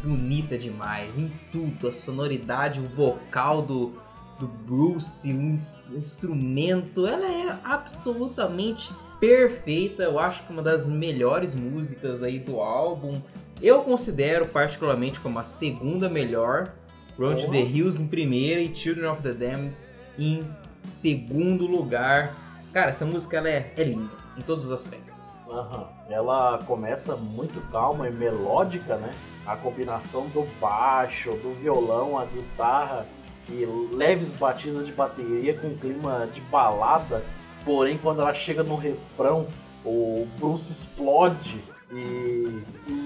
bonita 0.04 0.58
demais 0.58 1.18
em 1.18 1.32
tudo, 1.50 1.88
a 1.88 1.94
sonoridade, 1.94 2.82
o 2.82 2.90
vocal 2.90 3.62
do, 3.62 3.94
do 4.38 4.48
Bruce, 4.48 5.32
o 5.32 5.98
instrumento, 5.98 7.08
ela 7.08 7.26
é 7.26 7.58
absolutamente 7.64 8.92
perfeita. 9.18 10.04
Eu 10.04 10.20
acho 10.20 10.46
que 10.46 10.52
uma 10.52 10.62
das 10.62 10.90
melhores 10.90 11.56
músicas 11.56 12.22
aí 12.22 12.38
do 12.38 12.60
álbum. 12.60 13.22
Eu 13.62 13.82
considero 13.84 14.46
particularmente 14.46 15.22
como 15.22 15.40
a 15.40 15.44
segunda 15.46 16.10
melhor. 16.10 16.74
Run 17.18 17.36
to 17.36 17.48
Boa. 17.48 17.52
the 17.54 17.62
Hills 17.62 18.02
em 18.02 18.08
primeira 18.08 18.60
e 18.60 18.76
Children 18.76 19.12
of 19.12 19.22
the 19.22 19.32
Damned 19.34 19.74
em 20.18 20.46
segundo 20.90 21.66
lugar. 21.66 22.34
Cara, 22.74 22.90
essa 22.90 23.06
música 23.06 23.38
ela 23.38 23.50
é, 23.50 23.74
é 23.78 23.84
linda 23.84 24.12
em 24.38 24.42
todos 24.42 24.66
os 24.66 24.72
aspectos. 24.72 25.38
Aham. 25.50 25.88
Ela 26.10 26.60
começa 26.66 27.16
muito 27.16 27.60
calma 27.72 28.08
e 28.08 28.12
melódica, 28.12 28.96
né? 28.98 29.12
A 29.46 29.56
combinação 29.56 30.28
do 30.28 30.48
baixo, 30.62 31.32
do 31.32 31.54
violão, 31.60 32.18
a 32.18 32.26
guitarra 32.26 33.06
e 33.50 33.66
leves 33.94 34.34
batidas 34.34 34.86
de 34.86 34.92
bateria 34.92 35.58
com 35.58 35.76
clima 35.76 36.28
de 36.34 36.42
balada. 36.42 37.24
Porém, 37.66 37.98
quando 37.98 38.22
ela 38.22 38.34
chega 38.34 38.64
no 38.64 38.76
refrão, 38.76 39.48
o 39.84 40.28
Bruce 40.40 40.72
explode 40.72 41.60
e 41.92 42.62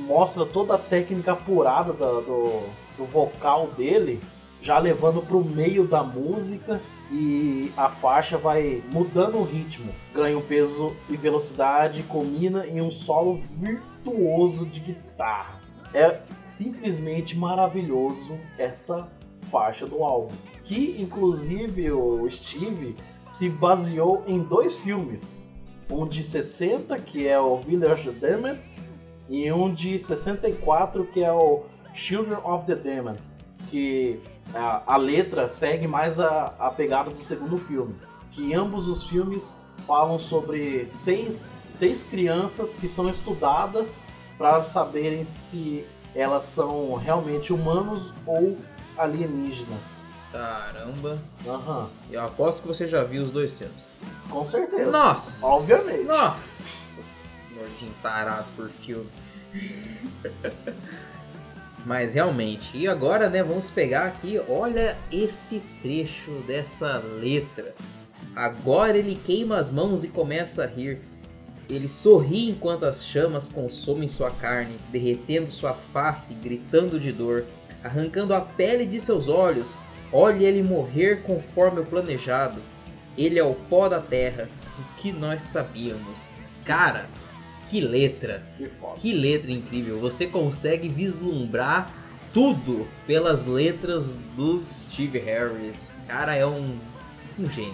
mostra 0.06 0.46
toda 0.46 0.76
a 0.76 0.78
técnica 0.78 1.32
apurada 1.32 1.94
da- 1.94 2.20
do, 2.20 2.62
do 2.98 3.06
vocal 3.06 3.68
dele, 3.68 4.20
já 4.64 4.80
levando 4.80 5.22
pro 5.22 5.44
meio 5.44 5.86
da 5.86 6.02
música 6.02 6.80
e 7.12 7.70
a 7.76 7.90
faixa 7.90 8.38
vai 8.38 8.82
mudando 8.94 9.38
o 9.38 9.44
ritmo, 9.44 9.94
ganha 10.16 10.38
um 10.38 10.42
peso 10.42 10.96
e 11.10 11.18
velocidade, 11.18 12.02
combina 12.04 12.66
em 12.66 12.80
um 12.80 12.90
solo 12.90 13.36
virtuoso 13.36 14.66
de 14.66 14.80
guitarra. 14.80 15.62
É 15.94 16.22
simplesmente 16.46 17.38
maravilhoso 17.38 18.40
essa 18.58 19.08
faixa 19.52 19.86
do 19.86 20.02
álbum, 20.02 20.34
que 20.64 20.96
inclusive 20.98 21.92
o 21.92 22.26
Steve 22.32 22.96
se 23.26 23.50
baseou 23.50 24.24
em 24.26 24.40
dois 24.40 24.78
filmes, 24.78 25.54
um 25.92 26.08
de 26.08 26.24
60 26.24 26.98
que 27.00 27.28
é 27.28 27.38
o 27.38 27.58
Village 27.58 28.10
of 28.10 28.18
the 28.18 28.30
Damned 28.30 28.60
e 29.30 29.52
um 29.52 29.74
de 29.74 30.00
64 30.00 31.06
que 31.06 31.22
é 31.22 31.32
o 31.32 31.64
Children 31.94 32.40
of 32.46 32.66
the 32.66 32.76
Damned, 32.76 33.20
que 33.68 34.20
a, 34.54 34.94
a 34.94 34.98
letra 34.98 35.48
segue 35.48 35.88
mais 35.88 36.20
a, 36.20 36.54
a 36.60 36.70
pegada 36.70 37.10
do 37.12 37.24
segundo 37.24 37.58
filme. 37.58 37.94
Que 38.32 38.54
ambos 38.54 38.88
os 38.88 39.04
filmes 39.04 39.60
falam 39.86 40.18
sobre 40.18 40.88
seis, 40.88 41.56
seis 41.72 42.02
crianças 42.02 42.76
que 42.76 42.88
são 42.88 43.10
estudadas 43.10 44.12
para 44.38 44.64
saberem 44.64 45.24
se 45.24 45.86
elas 46.16 46.46
são 46.46 46.96
realmente 46.96 47.54
humanos 47.54 48.14
ou 48.26 48.58
alienígenas. 48.98 50.08
Caramba. 50.32 51.20
Aham, 51.46 51.90
Eu 52.10 52.22
aposto 52.22 52.62
que 52.64 52.68
você 52.68 52.88
já 52.88 53.04
viu 53.04 53.24
os 53.24 53.32
dois 53.32 53.56
filmes. 53.58 53.88
com 54.30 54.44
certeza. 54.46 54.90
Nossa! 54.90 55.46
Obviamente. 55.46 56.04
Nossa! 56.06 57.02
Nordinho 57.56 57.94
tarado 58.02 58.48
por 58.56 58.70
filme. 58.70 59.10
Mas 61.86 62.14
realmente, 62.14 62.78
e 62.78 62.88
agora, 62.88 63.30
né, 63.30 63.44
vamos 63.44 63.70
pegar 63.70 64.06
aqui, 64.06 64.40
olha 64.48 64.98
esse 65.12 65.62
trecho 65.82 66.32
dessa 66.48 67.04
letra. 67.20 67.76
Agora 68.36 68.98
ele 68.98 69.16
queima 69.16 69.58
as 69.58 69.72
mãos 69.72 70.04
e 70.04 70.08
começa 70.08 70.64
a 70.64 70.68
rir. 70.68 71.02
Ele 71.70 71.90
sorri 71.90 72.50
enquanto 72.50 72.86
as 72.86 73.06
chamas 73.06 73.50
consomem 73.50 74.08
sua 74.08 74.32
carne, 74.32 74.78
derretendo 74.92 75.50
sua 75.52 75.74
face, 75.74 76.34
gritando 76.34 77.00
de 77.00 77.12
dor. 77.12 77.46
arrancando 77.84 78.34
a 78.34 78.42
pele 78.42 78.86
de 78.86 79.00
seus 79.00 79.28
olhos. 79.28 79.80
Olhe 80.12 80.46
ele 80.46 80.64
morrer 80.64 81.22
conforme 81.24 81.82
o 81.82 81.86
planejado. 81.86 82.62
Ele 83.18 83.38
é 83.38 83.44
o 83.44 83.54
pó 83.54 83.90
da 83.90 84.00
terra, 84.00 84.48
o 84.80 85.02
que 85.02 85.12
nós 85.12 85.42
sabíamos. 85.42 86.30
Cara, 86.64 87.08
que 87.74 87.82
letra! 87.82 88.44
Que 88.56 88.70
foda. 88.80 89.00
Que 89.00 89.12
letra 89.12 89.52
incrível! 89.52 90.00
Você 90.00 90.28
consegue 90.28 90.88
vislumbrar 90.88 91.92
tudo 92.32 92.88
pelas 93.08 93.48
letras 93.48 94.20
do 94.36 94.64
Steve 94.64 95.18
Harris. 95.18 95.92
Cara, 96.08 96.36
é 96.36 96.46
um, 96.46 96.78
um 97.40 97.50
gênio. 97.50 97.74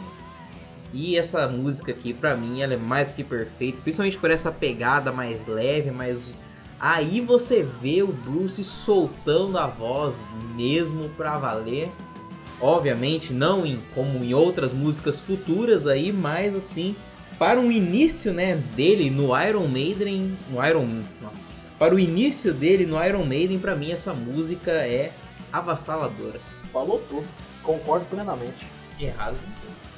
E 0.94 1.18
essa 1.18 1.50
música 1.50 1.92
aqui, 1.92 2.14
pra 2.14 2.38
mim, 2.38 2.62
ela 2.62 2.76
é 2.76 2.78
mais 2.78 3.14
que 3.14 3.26
perfeita, 3.26 3.80
principalmente 3.82 4.18
por 4.18 4.32
essa 4.32 4.54
pegada 4.54 5.12
mais 5.12 5.48
leve, 5.48 5.92
mas 5.92 6.38
aí 6.80 7.20
você 7.20 7.68
vê 7.82 8.02
o 8.02 8.08
Bruce 8.08 8.64
soltando 8.64 9.58
a 9.58 9.68
voz 9.68 10.24
mesmo 10.56 11.10
pra 11.10 11.38
valer. 11.38 11.90
Obviamente, 12.62 13.34
não 13.34 13.66
em, 13.66 13.82
como 13.94 14.24
em 14.24 14.34
outras 14.34 14.74
músicas 14.74 15.20
futuras 15.20 15.86
aí, 15.86 16.12
mas 16.14 16.56
assim, 16.56 16.96
para 17.40 17.60
um 17.60 17.72
início, 17.72 18.34
né, 18.34 18.58
dele 18.76 19.10
no 19.10 19.30
Iron 19.42 19.68
Maiden, 19.68 20.38
no 20.50 20.64
Iron, 20.64 21.00
nossa, 21.22 21.50
para 21.80 21.96
o 21.96 22.00
início 22.00 22.54
dele 22.54 22.86
no 22.86 23.02
Iron 23.02 23.24
Maiden, 23.24 23.58
para 23.58 23.74
mim 23.74 23.92
essa 23.92 24.14
música 24.14 24.72
é 24.72 25.14
avassaladora. 25.52 26.42
Falou 26.74 27.00
tudo. 27.08 27.26
Concordo 27.64 28.06
plenamente. 28.06 28.68
Errado. 29.00 29.38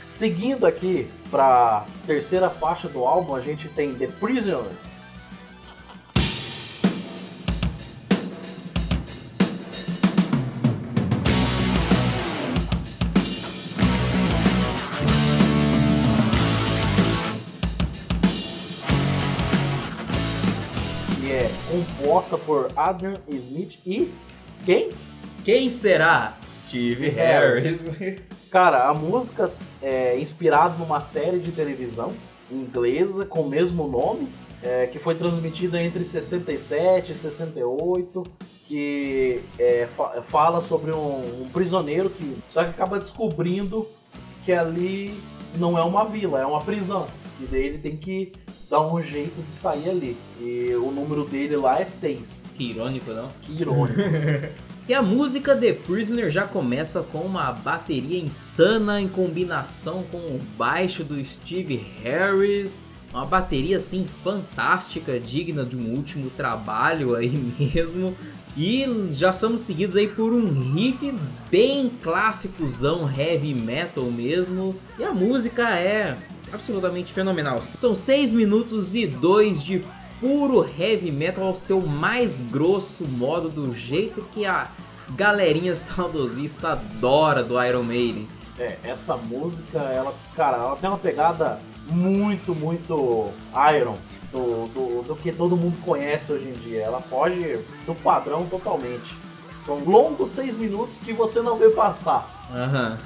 Seguindo 0.05 0.65
aqui 0.65 1.09
pra 1.31 1.85
terceira 2.05 2.49
faixa 2.49 2.87
do 2.87 3.03
álbum, 3.03 3.33
a 3.33 3.41
gente 3.41 3.67
tem 3.69 3.95
The 3.95 4.07
Prisoner. 4.07 4.71
Composta 22.01 22.37
por 22.37 22.67
Adrian 22.75 23.13
Smith 23.29 23.79
e 23.85 24.11
quem? 24.65 24.89
Quem 25.43 25.69
será? 25.69 26.37
Steve 26.51 27.09
Harris. 27.09 27.99
Cara, 28.51 28.89
a 28.89 28.93
música 28.93 29.45
é 29.81 30.19
inspirada 30.19 30.77
numa 30.77 30.99
série 30.99 31.39
de 31.39 31.51
televisão 31.51 32.11
inglesa 32.51 33.25
com 33.25 33.41
o 33.41 33.49
mesmo 33.49 33.87
nome, 33.87 34.27
é, 34.61 34.87
que 34.87 34.99
foi 34.99 35.15
transmitida 35.15 35.81
entre 35.81 36.03
67 36.03 37.11
e 37.13 37.15
68, 37.15 38.23
que 38.67 39.41
é, 39.57 39.87
fa- 39.87 40.21
fala 40.21 40.59
sobre 40.59 40.91
um, 40.91 41.43
um 41.43 41.49
prisioneiro 41.53 42.09
que 42.09 42.37
só 42.49 42.63
que 42.63 42.69
acaba 42.71 42.99
descobrindo 42.99 43.87
que 44.43 44.51
ali 44.51 45.17
não 45.57 45.77
é 45.77 45.83
uma 45.83 46.03
vila, 46.05 46.41
é 46.41 46.45
uma 46.45 46.59
prisão. 46.61 47.07
E 47.39 47.45
daí 47.45 47.67
ele 47.67 47.77
tem 47.77 47.95
que 47.95 48.33
dar 48.71 48.81
um 48.87 49.03
jeito 49.03 49.43
de 49.43 49.51
sair 49.51 49.89
ali. 49.89 50.17
E 50.39 50.73
o 50.75 50.91
número 50.91 51.25
dele 51.25 51.57
lá 51.57 51.81
é 51.81 51.85
6. 51.85 52.51
Que 52.55 52.71
irônico, 52.71 53.11
não? 53.11 53.29
Que 53.41 53.51
irônico. 53.51 53.99
E 54.89 54.95
a 54.95 55.01
música 55.01 55.55
The 55.55 55.73
Prisoner 55.73 56.29
já 56.31 56.45
começa 56.45 57.01
com 57.01 57.19
uma 57.19 57.51
bateria 57.51 58.19
insana 58.19 58.99
em 58.99 59.07
combinação 59.07 60.03
com 60.11 60.17
o 60.17 60.39
baixo 60.57 61.03
do 61.03 61.23
Steve 61.23 61.85
Harris. 62.03 62.81
Uma 63.13 63.23
bateria 63.23 63.77
assim 63.77 64.05
fantástica, 64.23 65.17
digna 65.19 65.63
de 65.63 65.77
um 65.77 65.93
último 65.95 66.29
trabalho 66.31 67.15
aí 67.15 67.29
mesmo. 67.57 68.17
E 68.57 68.85
já 69.13 69.31
somos 69.31 69.61
seguidos 69.61 69.95
aí 69.95 70.07
por 70.07 70.33
um 70.33 70.73
riff 70.73 71.13
bem 71.49 71.89
clássicozão, 72.01 73.09
heavy 73.09 73.53
metal 73.53 74.05
mesmo. 74.05 74.75
E 74.99 75.05
a 75.05 75.13
música 75.13 75.69
é 75.79 76.17
absolutamente 76.53 77.13
fenomenal. 77.13 77.61
São 77.61 77.95
6 77.95 78.33
minutos 78.33 78.95
e 78.95 79.07
2 79.07 79.63
de 79.63 79.85
puro 80.19 80.63
heavy 80.77 81.11
metal 81.11 81.45
ao 81.45 81.55
seu 81.55 81.81
mais 81.81 82.41
grosso 82.41 83.07
modo, 83.07 83.49
do 83.49 83.73
jeito 83.73 84.21
que 84.31 84.45
a 84.45 84.69
galerinha 85.15 85.73
saudosista 85.75 86.73
adora 86.73 87.43
do 87.43 87.61
Iron 87.63 87.83
Maiden. 87.83 88.27
É, 88.59 88.77
essa 88.83 89.17
música, 89.17 89.79
ela, 89.79 90.13
cara, 90.35 90.57
ela 90.57 90.75
tem 90.75 90.89
uma 90.89 90.99
pegada 90.99 91.59
muito, 91.87 92.53
muito 92.53 93.29
Iron. 93.75 93.97
Do, 94.31 94.67
do, 94.67 95.03
do 95.03 95.15
que 95.17 95.29
todo 95.33 95.57
mundo 95.57 95.77
conhece 95.81 96.31
hoje 96.31 96.47
em 96.47 96.53
dia. 96.53 96.83
Ela 96.83 97.01
foge 97.01 97.59
do 97.85 97.93
padrão 97.93 98.45
totalmente. 98.45 99.17
São 99.61 99.79
longos 99.83 100.29
seis 100.29 100.55
minutos 100.55 101.01
que 101.01 101.11
você 101.11 101.41
não 101.41 101.57
vê 101.57 101.69
passar. 101.69 102.40
Aham. 102.53 102.97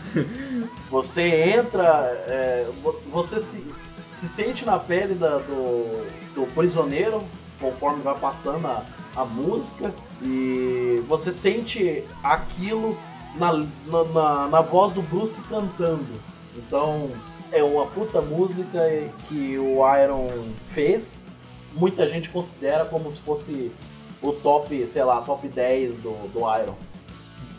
Você 0.89 1.21
entra, 1.57 1.83
é, 2.27 2.67
vo- 2.81 2.99
você 3.11 3.39
se, 3.39 3.65
se 4.11 4.27
sente 4.27 4.65
na 4.65 4.79
pele 4.79 5.13
da- 5.15 5.37
do, 5.37 6.07
do 6.33 6.47
prisioneiro 6.53 7.23
conforme 7.59 8.01
vai 8.01 8.15
passando 8.17 8.65
a, 8.67 8.83
a 9.15 9.25
música 9.25 9.93
e 10.21 11.03
você 11.07 11.31
sente 11.31 12.03
aquilo 12.23 12.97
na, 13.35 13.53
na, 13.53 14.03
na- 14.13 14.47
na 14.47 14.61
voz 14.61 14.91
do 14.93 15.01
Bruce 15.01 15.41
cantando. 15.43 16.05
Então 16.55 17.11
é 17.51 17.61
uma 17.63 17.85
puta 17.85 18.21
música 18.21 18.79
que 19.27 19.57
o 19.57 19.79
Iron 20.01 20.27
fez. 20.69 21.29
Muita 21.73 22.07
gente 22.07 22.29
considera 22.29 22.85
como 22.85 23.11
se 23.11 23.19
fosse 23.19 23.71
o 24.21 24.31
top, 24.31 24.87
sei 24.87 25.03
lá, 25.03 25.21
top 25.21 25.47
10 25.47 25.97
do, 25.97 26.11
do 26.29 26.39
Iron. 26.61 26.75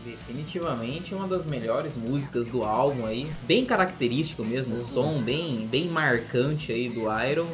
Definitivamente 0.06 1.12
uma 1.14 1.26
das 1.26 1.44
melhores 1.44 1.96
músicas 1.96 2.46
do 2.46 2.62
álbum 2.62 3.04
aí, 3.06 3.28
bem 3.42 3.64
característico 3.66 4.44
mesmo, 4.44 4.74
Uhum. 4.74 4.78
som 4.78 5.20
bem, 5.20 5.66
bem 5.68 5.88
marcante 5.88 6.70
aí 6.70 6.88
do 6.88 7.06
Iron. 7.28 7.48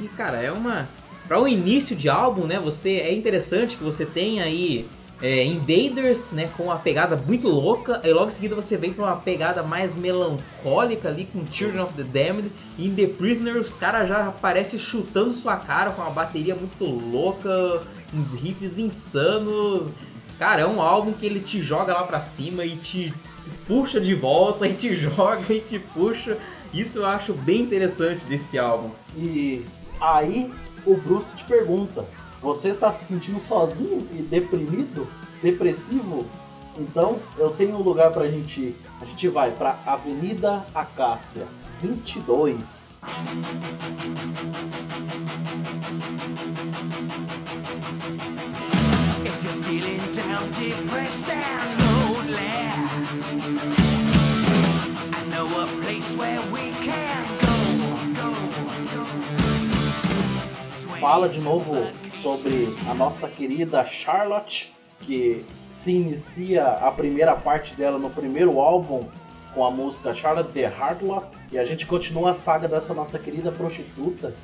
E 0.00 0.08
cara, 0.08 0.40
é 0.40 0.50
uma 0.50 0.88
para 1.28 1.38
um 1.38 1.46
início 1.46 1.94
de 1.94 2.08
álbum, 2.08 2.46
né? 2.46 2.58
Você 2.60 2.94
é 3.00 3.12
interessante 3.12 3.76
que 3.76 3.84
você 3.84 4.06
tem 4.06 4.40
aí 4.40 4.88
é, 5.20 5.44
Invaders, 5.44 6.30
né, 6.30 6.48
com 6.56 6.64
uma 6.64 6.76
pegada 6.76 7.16
muito 7.16 7.48
louca, 7.48 8.00
e 8.04 8.12
logo 8.12 8.28
em 8.28 8.30
seguida 8.30 8.54
você 8.54 8.76
vem 8.76 8.92
pra 8.92 9.06
uma 9.06 9.16
pegada 9.16 9.62
mais 9.62 9.96
melancólica 9.96 11.08
ali 11.08 11.26
com 11.30 11.44
Children 11.50 11.82
of 11.84 11.94
the 11.94 12.02
Damned, 12.04 12.50
e 12.78 12.86
em 12.86 12.94
The 12.94 13.06
Prisoner 13.06 13.56
os 13.56 13.72
caras 13.74 14.08
já 14.08 14.28
aparecem 14.28 14.78
chutando 14.78 15.30
sua 15.32 15.56
cara 15.56 15.90
com 15.90 16.02
uma 16.02 16.10
bateria 16.10 16.54
muito 16.54 16.84
louca, 16.84 17.82
uns 18.14 18.34
riffs 18.34 18.78
insanos. 18.78 19.90
Cara, 20.38 20.62
é 20.62 20.66
um 20.66 20.82
álbum 20.82 21.12
que 21.12 21.24
ele 21.24 21.40
te 21.40 21.62
joga 21.62 21.94
lá 21.94 22.02
pra 22.02 22.20
cima 22.20 22.64
e 22.64 22.76
te 22.76 23.12
puxa 23.66 24.00
de 24.00 24.14
volta, 24.14 24.66
e 24.68 24.74
te 24.74 24.92
joga 24.94 25.52
e 25.52 25.60
te 25.60 25.78
puxa. 25.78 26.36
Isso 26.74 26.98
eu 26.98 27.06
acho 27.06 27.32
bem 27.32 27.62
interessante 27.62 28.24
desse 28.26 28.58
álbum. 28.58 28.90
E 29.16 29.64
aí 30.00 30.52
o 30.84 30.94
Bruce 30.94 31.36
te 31.36 31.44
pergunta: 31.44 32.04
Você 32.42 32.68
está 32.68 32.92
se 32.92 33.06
sentindo 33.06 33.40
sozinho 33.40 34.06
e 34.12 34.22
deprimido? 34.22 35.08
Depressivo? 35.42 36.26
Então 36.78 37.18
eu 37.38 37.50
tenho 37.50 37.76
um 37.76 37.82
lugar 37.82 38.10
pra 38.10 38.28
gente 38.28 38.60
ir. 38.60 38.76
A 39.00 39.04
gente 39.06 39.28
vai 39.28 39.50
pra 39.50 39.78
Avenida 39.86 40.64
Acácia 40.74 41.46
22. 41.80 42.98
If 49.24 49.44
you're 49.44 49.62
feeling 49.64 50.10
down, 50.12 50.50
depressed 50.52 51.28
and 51.28 51.80
lonely, 51.82 52.48
I 55.12 55.22
know 55.30 55.46
a 55.60 55.66
place 55.82 56.16
where 56.16 56.40
we 56.50 56.70
can 56.80 57.26
go. 57.44 57.56
go, 58.22 58.30
go. 58.94 59.04
Fala 60.98 61.28
de 61.28 61.40
novo 61.40 61.74
sobre 62.14 62.74
a 62.88 62.94
nossa 62.94 63.28
querida 63.28 63.84
Charlotte, 63.84 64.72
que 65.00 65.44
se 65.70 65.92
inicia 65.92 66.68
a 66.68 66.90
primeira 66.90 67.36
parte 67.36 67.74
dela 67.74 67.98
no 67.98 68.08
primeiro 68.08 68.58
álbum 68.62 69.06
com 69.54 69.62
a 69.62 69.70
música 69.70 70.14
Charlotte 70.14 70.52
the 70.52 70.64
Hardlock. 70.66 71.35
E 71.52 71.58
a 71.58 71.64
gente 71.64 71.86
continua 71.86 72.30
a 72.30 72.34
saga 72.34 72.66
dessa 72.68 72.92
nossa 72.94 73.18
querida 73.18 73.52
prostituta 73.52 74.34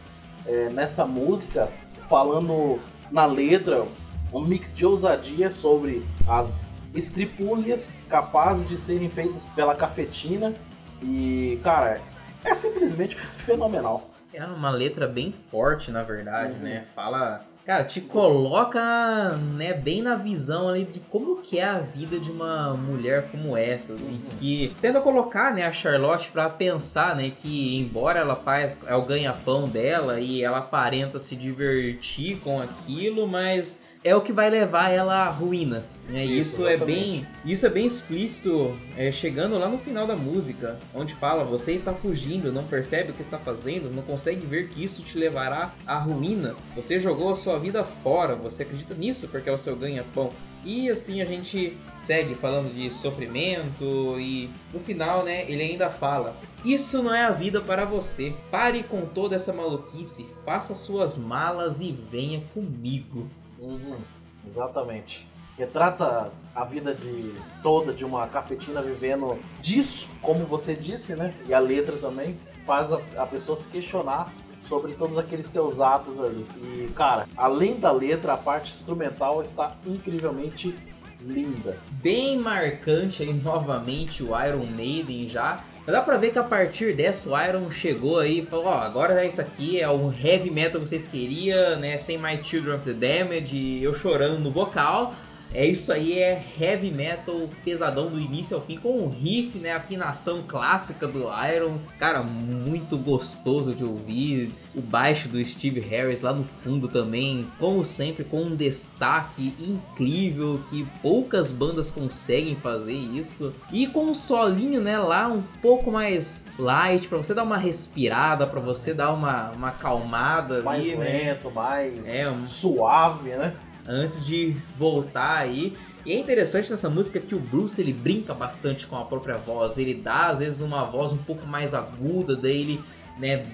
é, 0.47 0.69
nessa 0.71 1.05
música, 1.05 1.69
falando 2.09 2.81
na 3.11 3.27
letra 3.27 3.85
um 4.33 4.41
mix 4.41 4.75
de 4.75 4.87
ousadia 4.87 5.51
sobre 5.51 6.05
as 6.29 6.67
estripúlias 6.95 7.95
capazes 8.09 8.67
de 8.67 8.77
serem 8.79 9.09
feitas 9.09 9.47
pela 9.47 9.75
cafetina. 9.75 10.55
E, 11.03 11.59
cara, 11.63 12.01
é 12.45 12.55
simplesmente 12.55 13.15
fenomenal. 13.17 14.03
É 14.33 14.45
uma 14.45 14.71
letra 14.71 15.07
bem 15.07 15.35
forte, 15.51 15.91
na 15.91 16.03
verdade, 16.03 16.55
Uhum. 16.55 16.61
né? 16.61 16.85
Fala. 16.95 17.45
Cara, 17.65 17.85
te 17.85 18.01
coloca, 18.01 19.37
né, 19.55 19.73
bem 19.73 20.03
na 20.03 20.17
visão 20.17 20.69
ali 20.69 20.85
de 20.85 20.99
como 20.99 21.41
que 21.41 21.61
é 21.61 21.65
a 21.65 21.79
vida 21.79 22.19
de 22.19 22.29
uma 22.29 22.75
mulher 22.75 23.31
como 23.31 23.57
essa, 23.57 23.95
assim, 23.95 24.21
que 24.41 24.75
tenta 24.81 25.01
colocar, 25.01 25.55
né, 25.55 25.65
a 25.65 25.73
Charlotte 25.73 26.33
pra 26.33 26.51
pensar, 26.51 27.15
né, 27.15 27.31
que 27.31 27.79
embora 27.79 28.19
ela 28.19 28.35
faz 28.35 28.77
é 28.85 28.97
o 28.97 29.07
ganha-pão 29.07 29.69
dela 29.69 30.19
e 30.19 30.43
ela 30.43 30.59
aparenta 30.59 31.21
se 31.21 31.37
divertir 31.37 32.41
com 32.41 32.61
aquilo, 32.61 33.29
mas 33.29 33.81
é 34.03 34.17
o 34.17 34.21
que 34.21 34.33
vai 34.33 34.51
levar 34.51 34.91
ela 34.91 35.25
à 35.25 35.31
ruína. 35.31 35.85
É, 36.11 36.25
Isso, 36.25 36.57
isso, 36.57 36.67
é 36.67 36.77
bem, 36.77 37.27
isso 37.45 37.65
é 37.65 37.71
bem 37.71 37.87
explícito, 37.87 38.77
é, 38.97 39.13
chegando 39.13 39.57
lá 39.57 39.69
no 39.69 39.79
final 39.79 40.07
da 40.07 40.17
música, 40.17 40.79
onde 40.95 41.15
fala: 41.15 41.45
você 41.45 41.73
está 41.73 41.95
fugindo, 41.95 42.53
não 42.53 42.65
percebe 42.65 43.11
o 43.11 43.15
que 43.15 43.23
está 43.23 43.39
fazendo, 43.39 43.95
não 43.95 44.03
consegue 44.03 44.45
ver 44.45 44.69
que 44.69 44.83
isso 44.83 45.03
te 45.03 45.17
levará 45.17 45.73
à 45.87 45.99
ruína. 45.99 46.57
Você 46.75 46.99
jogou 46.99 47.31
a 47.31 47.35
sua 47.35 47.59
vida 47.59 47.85
fora, 47.85 48.35
você 48.35 48.65
acredita 48.65 48.95
nisso 48.95 49.29
porque 49.29 49.49
é 49.49 49.53
o 49.53 49.59
seu 49.59 49.77
ganha-pão. 49.77 50.31
E 50.65 50.91
assim 50.91 51.21
a 51.21 51.25
gente 51.25 51.77
segue 52.01 52.35
falando 52.35 52.73
de 52.73 52.91
sofrimento 52.91 54.19
e 54.19 54.51
no 54.73 54.81
final, 54.81 55.25
né, 55.25 55.45
ele 55.51 55.63
ainda 55.63 55.89
fala: 55.89 56.37
Isso 56.65 57.03
não 57.03 57.15
é 57.15 57.25
a 57.25 57.31
vida 57.31 57.61
para 57.61 57.85
você. 57.85 58.35
Pare 58.51 58.83
com 58.83 59.07
toda 59.07 59.37
essa 59.37 59.53
maluquice, 59.53 60.27
faça 60.45 60.75
suas 60.75 61.17
malas 61.17 61.81
e 61.81 61.93
venha 61.93 62.43
comigo. 62.53 63.29
Uhum, 63.59 63.99
exatamente. 64.47 65.32
Retrata 65.57 66.33
a 66.55 66.65
vida 66.65 66.95
de 66.95 67.35
toda 67.63 67.93
de 67.93 68.05
uma 68.05 68.27
cafetina 68.27 68.83
vivendo 68.83 69.39
disso, 69.61 70.09
como 70.21 70.45
você 70.45 70.75
disse, 70.75 71.15
né? 71.15 71.35
E 71.47 71.55
a 71.55 71.59
letra 71.59 71.97
também 71.97 72.39
faz 72.67 72.93
a, 72.93 73.01
a 73.17 73.27
pessoa 73.27 73.57
se 73.57 73.69
questionar 73.69 74.33
sobre 74.63 74.95
todos 74.95 75.19
aqueles 75.19 75.51
teus 75.51 75.81
atos 75.81 76.21
ali. 76.21 76.47
E, 76.63 76.89
cara, 76.95 77.27
além 77.37 77.79
da 77.79 77.91
letra, 77.91 78.35
a 78.35 78.37
parte 78.37 78.71
instrumental 78.71 79.43
está 79.43 79.77
incrivelmente 79.87 80.75
linda. 81.21 81.79
bem 82.03 82.39
marcante 82.39 83.23
aí 83.23 83.33
novamente 83.33 84.23
o 84.23 84.29
Iron 84.45 84.67
Maiden 84.77 85.29
já. 85.29 85.65
Dá 85.87 86.01
pra 86.01 86.17
ver 86.17 86.33
que 86.33 86.39
a 86.39 86.45
partir 86.45 86.95
dessa 86.95 87.29
o 87.29 87.41
Iron 87.41 87.71
chegou 87.71 88.21
aí 88.21 88.41
e 88.41 88.47
falou, 88.47 88.67
ó, 88.67 88.79
agora 88.79 89.21
é 89.21 89.27
isso 89.27 89.41
aqui, 89.41 89.81
é 89.81 89.89
o 89.89 90.13
heavy 90.13 90.49
metal 90.49 90.81
que 90.81 90.89
vocês 90.89 91.09
queriam, 91.09 91.77
né, 91.77 91.99
sem 91.99 92.19
My 92.19 92.43
Children 92.43 92.77
of 92.77 92.85
the 92.85 92.93
Damage, 92.93 93.83
eu 93.83 93.93
chorando 93.93 94.39
no 94.39 94.51
vocal. 94.51 95.13
É 95.55 95.67
isso 95.67 95.93
aí, 95.93 96.19
é 96.19 96.43
heavy 96.59 96.91
metal 96.91 97.49
pesadão 97.63 98.09
do 98.09 98.19
início 98.19 98.57
ao 98.57 98.63
fim, 98.63 98.79
com 98.79 99.01
o 99.05 99.09
riff, 99.11 99.59
né, 99.59 99.73
afinação 99.73 100.43
clássica 100.49 101.07
do 101.07 101.25
Iron. 101.55 101.77
Cara, 101.99 102.23
muito 102.23 102.97
gostoso 102.97 103.75
de 103.75 103.85
ouvir. 103.85 104.51
O 104.75 104.81
baixo 104.81 105.29
do 105.29 105.45
Steve 105.45 105.79
Harris 105.81 106.23
lá 106.23 106.33
no 106.33 106.45
fundo 106.45 106.89
também, 106.89 107.47
como 107.59 107.85
sempre, 107.85 108.25
com 108.25 108.43
um 108.45 108.57
destaque 108.57 109.55
incrível 109.61 110.59
que 110.71 110.87
poucas 111.03 111.53
bandas 111.53 111.91
conseguem 111.91 112.57
fazer 112.57 112.95
isso. 112.95 113.55
E 113.71 113.87
com 113.87 114.07
um 114.07 114.15
solinho, 114.15 114.81
né, 114.81 114.97
lá 114.99 115.29
um 115.29 115.43
pouco 115.61 115.91
mais 115.93 116.47
light, 116.59 117.09
pra 117.09 117.19
você 117.19 117.35
dar 117.35 117.43
uma 117.43 117.59
respirada, 117.59 118.47
pra 118.47 118.61
você 118.61 118.95
dar 118.95 119.13
uma, 119.13 119.51
uma 119.51 119.69
acalmada 119.69 120.63
Mais 120.63 120.83
ali, 120.85 120.97
né? 120.97 121.05
lento, 121.35 121.51
mais 121.51 122.09
É, 122.09 122.31
um- 122.31 122.47
suave, 122.47 123.31
né? 123.31 123.53
Antes 123.87 124.25
de 124.25 124.57
voltar 124.79 125.39
aí. 125.39 125.75
E 126.05 126.13
é 126.13 126.19
interessante 126.19 126.71
nessa 126.71 126.91
música 126.91 127.21
que 127.21 127.35
o 127.35 127.39
Bruce 127.39 127.81
ele 127.81 127.93
brinca 127.93 128.35
bastante 128.35 128.87
com 128.87 128.97
a 128.97 129.05
própria 129.05 129.39
voz. 129.39 129.79
Ele 129.79 129.95
dá 129.95 130.29
às 130.29 130.41
vezes 130.41 130.61
uma 130.61 130.85
voz 130.85 131.13
um 131.13 131.19
pouco 131.19 131.47
mais 131.47 131.75
aguda, 131.75 132.35
daí 132.35 132.61
ele 132.61 132.81
né, 133.19 133.47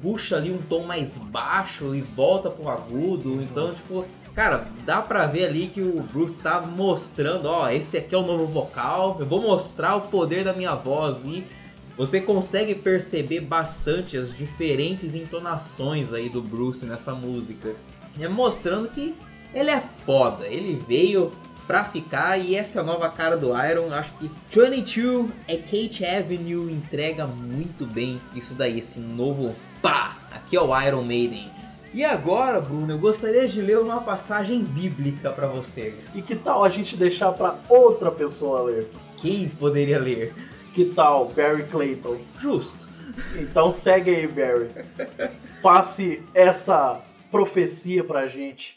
puxa 0.00 0.36
ali 0.36 0.52
um 0.52 0.58
tom 0.58 0.84
mais 0.84 1.18
baixo 1.18 1.94
e 1.94 2.00
volta 2.00 2.48
pro 2.48 2.68
agudo. 2.68 3.42
Então, 3.42 3.74
tipo, 3.74 4.04
cara, 4.34 4.68
dá 4.84 5.02
pra 5.02 5.26
ver 5.26 5.46
ali 5.46 5.66
que 5.66 5.80
o 5.80 6.02
Bruce 6.02 6.40
tá 6.40 6.60
mostrando, 6.60 7.46
ó, 7.46 7.68
esse 7.68 7.96
aqui 7.96 8.14
é 8.14 8.18
o 8.18 8.26
novo 8.26 8.46
vocal, 8.46 9.16
eu 9.18 9.26
vou 9.26 9.42
mostrar 9.42 9.96
o 9.96 10.02
poder 10.02 10.44
da 10.44 10.52
minha 10.52 10.74
voz 10.74 11.24
e 11.24 11.44
você 11.96 12.20
consegue 12.20 12.74
perceber 12.74 13.40
bastante 13.40 14.16
as 14.16 14.36
diferentes 14.36 15.14
entonações 15.14 16.12
aí 16.12 16.28
do 16.28 16.42
Bruce 16.42 16.84
nessa 16.84 17.14
música. 17.14 17.74
É 18.20 18.28
mostrando 18.28 18.88
que 18.88 19.14
ele 19.56 19.70
é 19.70 19.82
foda, 20.04 20.46
ele 20.46 20.78
veio 20.86 21.32
pra 21.66 21.82
ficar 21.82 22.36
e 22.36 22.54
essa 22.54 22.80
é 22.80 22.82
nova 22.82 23.08
cara 23.08 23.38
do 23.38 23.48
Iron. 23.66 23.90
Acho 23.92 24.12
que 24.18 24.30
22 24.50 25.30
é 25.48 25.56
Kate 25.56 26.04
Avenue 26.04 26.70
entrega 26.70 27.26
muito 27.26 27.86
bem 27.86 28.20
isso 28.34 28.54
daí, 28.54 28.78
esse 28.78 29.00
novo 29.00 29.54
pá. 29.80 30.18
Aqui 30.30 30.56
é 30.56 30.60
o 30.60 30.80
Iron 30.82 31.02
Maiden. 31.02 31.50
E 31.94 32.04
agora, 32.04 32.60
Bruno, 32.60 32.92
eu 32.92 32.98
gostaria 32.98 33.48
de 33.48 33.62
ler 33.62 33.78
uma 33.78 34.02
passagem 34.02 34.62
bíblica 34.62 35.30
pra 35.30 35.46
você. 35.46 35.94
E 36.14 36.20
que 36.20 36.36
tal 36.36 36.62
a 36.62 36.68
gente 36.68 36.94
deixar 36.94 37.32
pra 37.32 37.56
outra 37.70 38.10
pessoa 38.10 38.60
ler? 38.60 38.90
Quem 39.16 39.48
poderia 39.48 39.98
ler? 39.98 40.34
Que 40.74 40.84
tal 40.84 41.30
Barry 41.30 41.64
Clayton? 41.64 42.18
Justo. 42.38 42.86
Então 43.40 43.72
segue 43.72 44.10
aí, 44.10 44.26
Barry. 44.26 44.68
Passe 45.62 46.22
essa 46.34 47.00
profecia 47.30 48.04
pra 48.04 48.28
gente. 48.28 48.76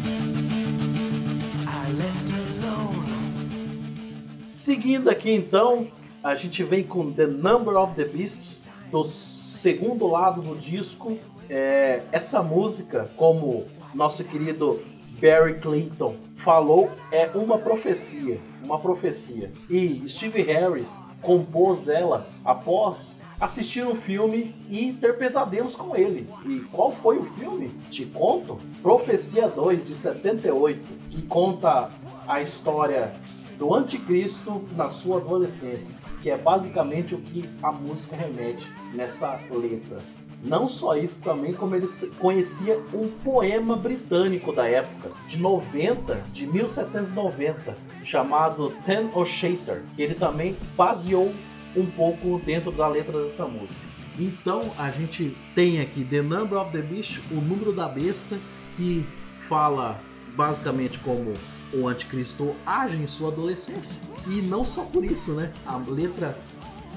Seguindo 4.43 5.09
aqui 5.09 5.31
então, 5.31 5.87
a 6.23 6.35
gente 6.35 6.63
vem 6.63 6.83
com 6.83 7.11
The 7.11 7.27
Number 7.27 7.75
of 7.75 7.93
the 7.93 8.05
Beasts, 8.05 8.67
do 8.89 9.03
segundo 9.03 10.07
lado 10.07 10.41
do 10.41 10.55
disco. 10.55 11.17
É, 11.47 12.03
essa 12.11 12.41
música, 12.41 13.11
como 13.15 13.65
nosso 13.93 14.23
querido 14.23 14.81
Barry 15.21 15.59
Clinton 15.59 16.15
falou, 16.35 16.89
é 17.11 17.27
uma 17.35 17.59
profecia. 17.59 18.39
Uma 18.63 18.79
profecia. 18.79 19.51
E 19.69 20.03
Steve 20.07 20.41
Harris 20.41 21.03
compôs 21.21 21.87
ela 21.87 22.25
após 22.43 23.21
assistir 23.39 23.85
um 23.85 23.95
filme 23.95 24.55
e 24.69 24.93
ter 24.93 25.17
pesadelos 25.17 25.75
com 25.75 25.95
ele. 25.95 26.27
E 26.45 26.61
qual 26.71 26.91
foi 26.91 27.19
o 27.19 27.25
filme? 27.35 27.69
Te 27.91 28.05
conto. 28.05 28.57
Profecia 28.81 29.47
2, 29.47 29.85
de 29.85 29.93
78, 29.93 30.81
que 31.11 31.21
conta 31.23 31.91
a 32.27 32.41
história 32.41 33.13
do 33.61 33.75
anticristo 33.75 34.63
na 34.75 34.89
sua 34.89 35.17
adolescência, 35.17 35.99
que 36.23 36.31
é 36.31 36.35
basicamente 36.35 37.13
o 37.13 37.19
que 37.19 37.47
a 37.61 37.71
música 37.71 38.15
remete 38.15 38.67
nessa 38.91 39.39
letra. 39.51 39.99
Não 40.43 40.67
só 40.67 40.97
isso, 40.97 41.21
também 41.21 41.53
como 41.53 41.75
ele 41.75 41.85
conhecia 42.17 42.79
um 42.91 43.07
poema 43.23 43.75
britânico 43.75 44.51
da 44.51 44.67
época, 44.67 45.11
de 45.27 45.37
90, 45.37 46.23
de 46.33 46.47
1790, 46.47 47.77
chamado 48.03 48.73
Ten 48.83 49.11
O'Shater, 49.13 49.83
que 49.95 50.01
ele 50.01 50.15
também 50.15 50.57
baseou 50.75 51.31
um 51.77 51.85
pouco 51.85 52.41
dentro 52.43 52.71
da 52.71 52.87
letra 52.87 53.21
dessa 53.21 53.45
música. 53.45 53.85
Então 54.17 54.61
a 54.75 54.89
gente 54.89 55.37
tem 55.53 55.79
aqui 55.79 56.03
The 56.03 56.23
Number 56.23 56.59
of 56.59 56.71
the 56.71 56.81
Beast, 56.81 57.21
o 57.29 57.35
número 57.35 57.71
da 57.71 57.87
besta, 57.87 58.39
que 58.75 59.05
fala 59.47 60.01
basicamente 60.35 60.97
como 60.97 61.35
o 61.73 61.87
anticristo 61.87 62.55
age 62.65 62.97
em 62.97 63.07
sua 63.07 63.29
adolescência. 63.29 64.01
E 64.27 64.41
não 64.41 64.65
só 64.65 64.83
por 64.83 65.03
isso, 65.03 65.33
né? 65.33 65.51
A 65.65 65.77
letra 65.77 66.37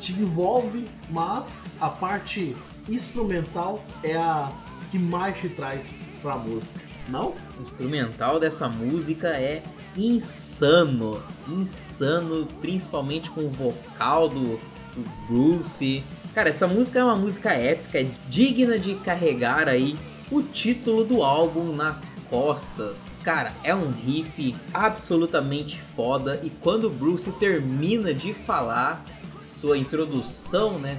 te 0.01 0.13
envolve, 0.13 0.89
mas 1.11 1.71
a 1.81 1.89
parte 1.89 2.57
instrumental 2.89 3.83
é 4.03 4.17
a 4.17 4.53
que 4.91 4.99
mais 4.99 5.39
te 5.39 5.49
traz 5.49 5.97
pra 6.21 6.37
música. 6.37 6.81
Não? 7.09 7.35
O 7.59 7.63
instrumental 7.63 8.41
dessa 8.41 8.69
música 8.69 9.29
é 9.29 9.63
insano, 9.97 11.23
insano, 11.49 12.47
principalmente 12.61 13.31
com 13.31 13.43
o 13.43 13.49
vocal 13.49 14.29
do, 14.29 14.59
do 14.95 15.27
Bruce. 15.29 16.03
Cara, 16.35 16.49
essa 16.49 16.67
música 16.67 16.99
é 16.99 17.05
uma 17.05 17.15
música 17.15 17.53
épica, 17.53 18.01
é 18.01 18.07
digna 18.29 18.79
de 18.79 18.95
carregar 18.97 19.69
aí 19.69 19.97
o 20.35 20.43
título 20.43 21.05
do 21.05 21.23
álbum 21.23 21.73
nas 21.73 22.11
costas. 22.29 23.09
Cara, 23.23 23.55
é 23.63 23.73
um 23.73 23.93
riff 23.93 24.53
absolutamente 24.73 25.81
foda 25.95 26.41
e 26.43 26.51
quando 26.51 26.89
o 26.89 26.91
Bruce 26.91 27.31
termina 27.33 28.13
de 28.13 28.35
falar 28.35 29.05
sua 29.47 29.79
introdução, 29.79 30.77
né, 30.77 30.97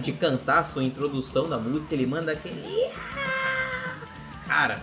de 0.00 0.12
cantar 0.12 0.64
sua 0.64 0.84
introdução 0.84 1.48
da 1.48 1.58
música, 1.58 1.92
ele 1.92 2.06
manda 2.06 2.30
aquele 2.30 2.62
cara, 4.46 4.80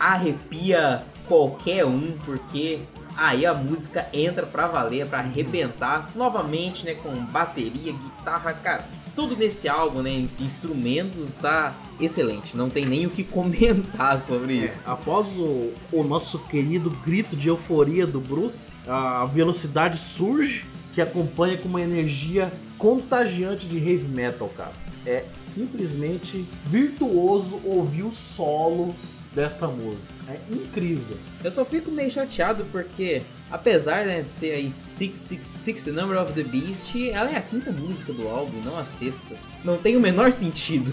arrepia 0.00 1.06
qualquer 1.26 1.84
um, 1.84 2.16
porque 2.24 2.80
aí 3.16 3.44
a 3.44 3.54
música 3.54 4.08
entra 4.12 4.46
pra 4.46 4.66
valer, 4.66 5.06
pra 5.06 5.18
arrebentar 5.18 6.10
novamente, 6.14 6.84
né, 6.84 6.94
com 6.94 7.14
bateria, 7.26 7.92
guitarra, 7.92 8.52
cara, 8.54 8.88
tudo 9.14 9.36
nesse 9.36 9.68
álbum, 9.68 10.02
né, 10.02 10.10
os 10.24 10.40
instrumentos 10.40 11.22
está 11.28 11.74
excelente, 12.00 12.56
não 12.56 12.68
tem 12.70 12.86
nem 12.86 13.06
o 13.06 13.10
que 13.10 13.22
comentar 13.24 14.18
sobre 14.18 14.54
isso. 14.54 14.90
Após 14.90 15.38
o, 15.38 15.72
o 15.92 16.02
nosso 16.02 16.38
querido 16.40 16.90
grito 17.04 17.36
de 17.36 17.48
euforia 17.48 18.06
do 18.06 18.20
Bruce, 18.20 18.74
a 18.86 19.24
velocidade 19.26 19.98
surge 19.98 20.64
que 20.92 21.00
acompanha 21.00 21.56
com 21.56 21.68
uma 21.68 21.80
energia 21.80 22.52
contagiante 22.76 23.66
de 23.66 23.78
heavy 23.78 24.08
metal, 24.08 24.50
cara. 24.56 24.81
É 25.04 25.24
simplesmente 25.42 26.46
virtuoso 26.64 27.60
ouvir 27.64 28.04
os 28.04 28.16
solos 28.16 29.24
dessa 29.34 29.66
música. 29.66 30.14
É 30.28 30.38
incrível. 30.50 31.16
Eu 31.42 31.50
só 31.50 31.64
fico 31.64 31.90
meio 31.90 32.10
chateado 32.10 32.64
porque, 32.70 33.22
apesar 33.50 34.06
né, 34.06 34.22
de 34.22 34.28
ser 34.28 34.52
aí 34.52 34.70
666, 34.70 35.84
The 35.84 35.90
Number 35.90 36.22
of 36.22 36.32
the 36.32 36.44
Beast, 36.44 36.94
ela 37.12 37.30
é 37.30 37.36
a 37.36 37.42
quinta 37.42 37.72
música 37.72 38.12
do 38.12 38.28
álbum, 38.28 38.60
não 38.64 38.78
a 38.78 38.84
sexta. 38.84 39.34
Não 39.64 39.76
tem 39.76 39.96
o 39.96 40.00
menor 40.00 40.30
sentido. 40.30 40.92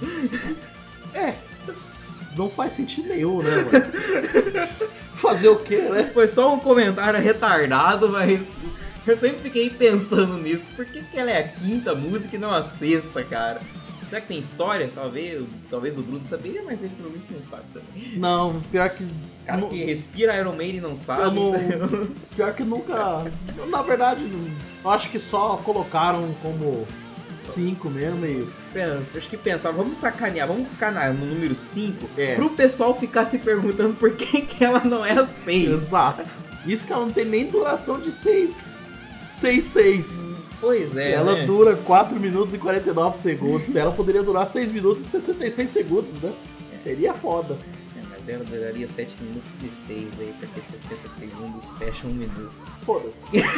É, 1.13 1.35
não 2.35 2.49
faz 2.49 2.73
sentido 2.73 3.09
nenhum, 3.09 3.41
né? 3.41 3.65
Mas... 3.71 4.79
Fazer 5.13 5.49
o 5.49 5.57
quê, 5.57 5.77
né? 5.77 6.09
Foi 6.13 6.27
só 6.27 6.53
um 6.53 6.59
comentário 6.59 7.19
retardado, 7.19 8.07
mas 8.09 8.65
eu 9.05 9.17
sempre 9.17 9.43
fiquei 9.43 9.69
pensando 9.69 10.37
nisso. 10.37 10.71
Por 10.75 10.85
que, 10.85 11.03
que 11.03 11.19
ela 11.19 11.29
é 11.29 11.39
a 11.39 11.47
quinta 11.47 11.93
música 11.93 12.35
e 12.35 12.39
não 12.39 12.53
a 12.53 12.61
sexta, 12.61 13.23
cara? 13.23 13.59
Será 14.09 14.21
que 14.21 14.27
tem 14.27 14.39
história? 14.39 14.91
Talvez, 14.93 15.45
talvez 15.69 15.97
o 15.97 16.01
Bruno 16.01 16.25
saberia, 16.25 16.63
mas 16.65 16.81
ele 16.81 16.93
pelo 16.95 17.11
visto 17.11 17.31
não 17.31 17.43
sabe 17.43 17.63
também. 17.73 18.17
Não, 18.17 18.59
pior 18.71 18.89
que. 18.89 19.05
Cara 19.45 19.61
que 19.63 19.83
respira 19.83 20.35
Iron 20.37 20.55
Maiden 20.55 20.81
não 20.81 20.95
sabe. 20.95 21.21
Eu 21.23 21.31
não- 21.31 21.55
então- 21.55 22.07
Pior 22.35 22.53
que 22.53 22.63
nunca. 22.63 23.25
Na 23.69 23.81
verdade, 23.83 24.21
eu 24.83 24.89
acho 24.89 25.09
que 25.11 25.19
só 25.19 25.57
colocaram 25.57 26.33
como 26.41 26.87
cinco 27.35 27.89
mesmo 27.89 28.25
e. 28.25 28.47
Acho 29.15 29.29
que 29.29 29.37
pensaram, 29.37 29.75
vamos 29.77 29.97
sacanear, 29.97 30.47
vamos 30.47 30.67
ficar 30.69 30.91
no 31.13 31.25
número 31.25 31.55
5 31.55 32.07
É. 32.17 32.35
pro 32.35 32.49
pessoal 32.51 32.95
ficar 32.99 33.25
se 33.25 33.37
perguntando 33.39 33.95
por 33.95 34.11
que, 34.11 34.41
que 34.41 34.63
ela 34.63 34.83
não 34.83 35.03
é 35.05 35.13
a 35.13 35.25
6. 35.25 35.69
Exato. 35.69 36.23
Isso 36.65 36.85
que 36.85 36.93
ela 36.93 37.05
não 37.05 37.11
tem 37.11 37.25
nem 37.25 37.47
duração 37.47 37.99
de 37.99 38.11
6. 38.11 38.61
6, 39.23 39.65
6. 39.65 40.25
Pois 40.59 40.97
é, 40.97 41.11
ela 41.13 41.35
né? 41.35 41.45
dura 41.45 41.75
4 41.75 42.19
minutos 42.19 42.53
e 42.53 42.57
49 42.57 43.17
segundos. 43.17 43.75
Ela 43.75 43.91
poderia 43.91 44.21
durar 44.21 44.45
6 44.45 44.71
minutos 44.71 45.05
e 45.05 45.09
66 45.09 45.69
segundos, 45.69 46.21
né? 46.21 46.33
Seria 46.73 47.13
foda. 47.13 47.57
É, 47.97 48.01
mas 48.09 48.27
ela 48.27 48.43
duraria 48.43 48.87
7 48.87 49.15
minutos 49.21 49.63
e 49.63 49.69
6 49.69 50.07
daí, 50.17 50.33
porque 50.39 50.61
60 50.61 51.07
segundos 51.07 51.73
fecha 51.73 52.05
um 52.07 52.13
minuto. 52.13 52.51
Foda-se. 52.81 53.41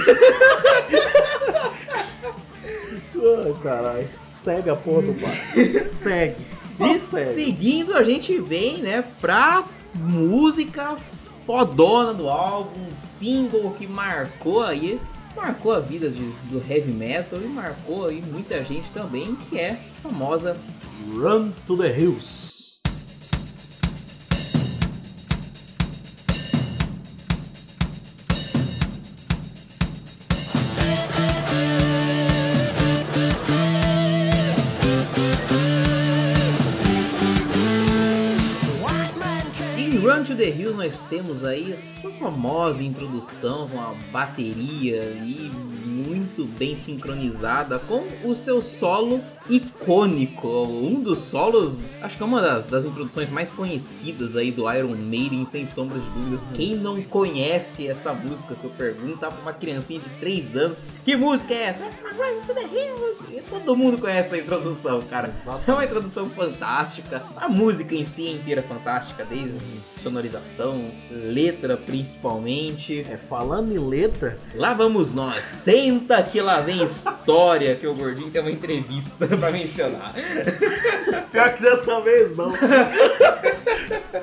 Ai, 3.15 3.53
caralho. 3.61 4.07
Segue 4.31 4.69
a 4.69 4.75
porra 4.75 5.01
do 5.03 5.13
bar. 5.13 5.31
Segue. 5.87 6.45
Só 6.71 6.87
e 6.87 6.99
segue. 6.99 7.33
seguindo, 7.33 7.95
a 7.95 8.03
gente 8.03 8.39
vem, 8.39 8.77
né, 8.77 9.03
pra 9.19 9.65
música 9.93 10.95
fodona 11.45 12.13
do 12.13 12.29
álbum, 12.29 12.95
single 12.95 13.71
que 13.71 13.85
marcou 13.85 14.63
aí, 14.63 14.99
marcou 15.35 15.73
a 15.73 15.79
vida 15.79 16.09
de- 16.09 16.31
do 16.49 16.63
heavy 16.69 16.93
metal 16.93 17.39
e 17.41 17.47
marcou 17.47 18.07
aí 18.07 18.21
muita 18.21 18.63
gente 18.63 18.89
também, 18.91 19.35
que 19.49 19.59
é 19.59 19.71
a 19.71 20.01
famosa 20.01 20.57
Run 21.13 21.51
to 21.65 21.77
the 21.77 21.87
Hills. 21.99 22.60
To 40.31 40.37
the 40.37 40.49
Hills 40.49 40.77
nós 40.77 41.01
temos 41.09 41.43
aí 41.43 41.73
a 41.73 42.09
famosa 42.17 42.81
introdução 42.81 43.67
com 43.67 43.77
a 43.77 43.93
bateria 44.13 45.01
ali 45.01 45.51
muito 45.85 46.45
bem 46.45 46.73
sincronizada 46.73 47.77
com 47.77 48.07
o 48.23 48.33
seu 48.33 48.61
solo 48.61 49.21
icônico, 49.55 50.47
um 50.47 51.01
dos 51.01 51.19
solos, 51.19 51.83
acho 52.01 52.17
que 52.17 52.23
é 52.23 52.25
uma 52.25 52.41
das, 52.41 52.67
das 52.67 52.85
introduções 52.85 53.31
mais 53.31 53.53
conhecidas 53.53 54.35
aí 54.35 54.51
do 54.51 54.71
Iron 54.71 54.95
Maiden, 54.95 55.45
sem 55.45 55.65
sombra 55.65 55.99
de 55.99 56.09
dúvidas. 56.09 56.47
Quem 56.53 56.75
não 56.75 57.01
conhece 57.01 57.87
essa 57.87 58.13
música, 58.13 58.55
se 58.55 58.61
tu 58.61 58.69
perguntar 58.69 59.31
pra 59.31 59.41
uma 59.41 59.53
criancinha 59.53 59.99
de 59.99 60.09
3 60.09 60.55
anos, 60.55 60.83
que 61.03 61.15
música 61.15 61.53
é 61.53 61.63
essa? 61.63 61.83
Run 61.83 62.41
to 62.45 62.53
the 62.53 62.61
Hills! 62.61 63.25
E 63.31 63.41
todo 63.41 63.75
mundo 63.75 63.97
conhece 63.97 64.35
essa 64.35 64.37
introdução, 64.37 65.01
cara. 65.01 65.31
É 65.67 65.71
uma 65.71 65.85
introdução 65.85 66.29
fantástica. 66.29 67.23
A 67.35 67.47
música 67.47 67.95
em 67.95 68.03
si 68.03 68.27
é 68.27 68.31
inteira 68.31 68.61
fantástica, 68.61 69.25
desde 69.25 69.57
sonorização, 69.99 70.91
letra 71.09 71.77
principalmente. 71.77 73.05
É, 73.09 73.17
falando 73.17 73.71
em 73.71 73.77
letra, 73.77 74.37
Lá 74.55 74.73
vamos 74.73 75.13
nós. 75.13 75.43
Senta 75.45 76.21
que 76.23 76.41
lá 76.41 76.59
vem 76.59 76.83
história, 76.83 77.75
que 77.75 77.87
o 77.87 77.95
Gordinho 77.95 78.29
tem 78.29 78.41
uma 78.41 78.51
entrevista 78.51 79.27
pra 79.41 79.51
mencionar. 79.51 80.13
Pior 81.31 81.53
que 81.55 81.63
dessa 81.63 81.99
vez 81.99 82.37
não. 82.37 82.53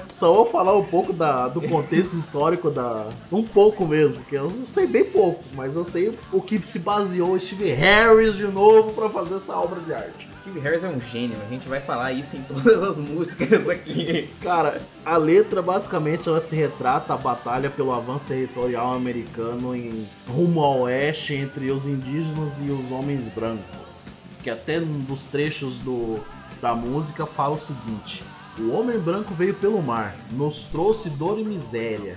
Só 0.08 0.32
vou 0.32 0.46
falar 0.46 0.76
um 0.76 0.84
pouco 0.84 1.12
da, 1.12 1.48
do 1.48 1.60
contexto 1.62 2.16
histórico 2.16 2.70
da. 2.70 3.08
Um 3.32 3.42
pouco 3.42 3.84
mesmo, 3.84 4.16
porque 4.18 4.36
eu 4.36 4.48
não 4.48 4.66
sei 4.66 4.86
bem 4.86 5.04
pouco, 5.04 5.42
mas 5.54 5.74
eu 5.74 5.84
sei 5.84 6.16
o 6.32 6.40
que 6.40 6.58
se 6.64 6.78
baseou 6.78 7.38
Steve 7.38 7.72
Harris 7.72 8.36
de 8.36 8.46
novo 8.46 8.92
pra 8.92 9.08
fazer 9.08 9.36
essa 9.36 9.56
obra 9.56 9.80
de 9.80 9.92
arte. 9.92 10.28
Steve 10.36 10.60
Harris 10.60 10.84
é 10.84 10.88
um 10.88 11.00
gênio, 11.00 11.36
a 11.44 11.48
gente 11.50 11.68
vai 11.68 11.80
falar 11.80 12.12
isso 12.12 12.36
em 12.36 12.42
todas 12.42 12.82
as 12.82 12.96
músicas 12.96 13.68
aqui. 13.68 14.30
Cara, 14.40 14.80
a 15.04 15.16
letra 15.16 15.60
basicamente 15.60 16.28
ela 16.28 16.40
se 16.40 16.54
retrata 16.54 17.12
a 17.12 17.16
batalha 17.16 17.68
pelo 17.68 17.92
avanço 17.92 18.26
territorial 18.26 18.94
americano 18.94 19.74
em 19.74 20.06
rumo 20.26 20.62
ao 20.62 20.80
oeste 20.80 21.34
entre 21.34 21.70
os 21.70 21.86
indígenas 21.86 22.60
e 22.60 22.70
os 22.70 22.90
homens 22.90 23.26
brancos. 23.28 24.17
Que 24.48 24.52
até 24.52 24.80
um 24.80 25.00
dos 25.00 25.26
trechos 25.26 25.76
do, 25.80 26.20
da 26.58 26.74
música 26.74 27.26
fala 27.26 27.56
o 27.56 27.58
seguinte: 27.58 28.24
O 28.58 28.70
homem 28.70 28.98
branco 28.98 29.34
veio 29.34 29.52
pelo 29.52 29.82
mar, 29.82 30.16
nos 30.30 30.64
trouxe 30.64 31.10
dor 31.10 31.38
e 31.38 31.44
miséria. 31.44 32.16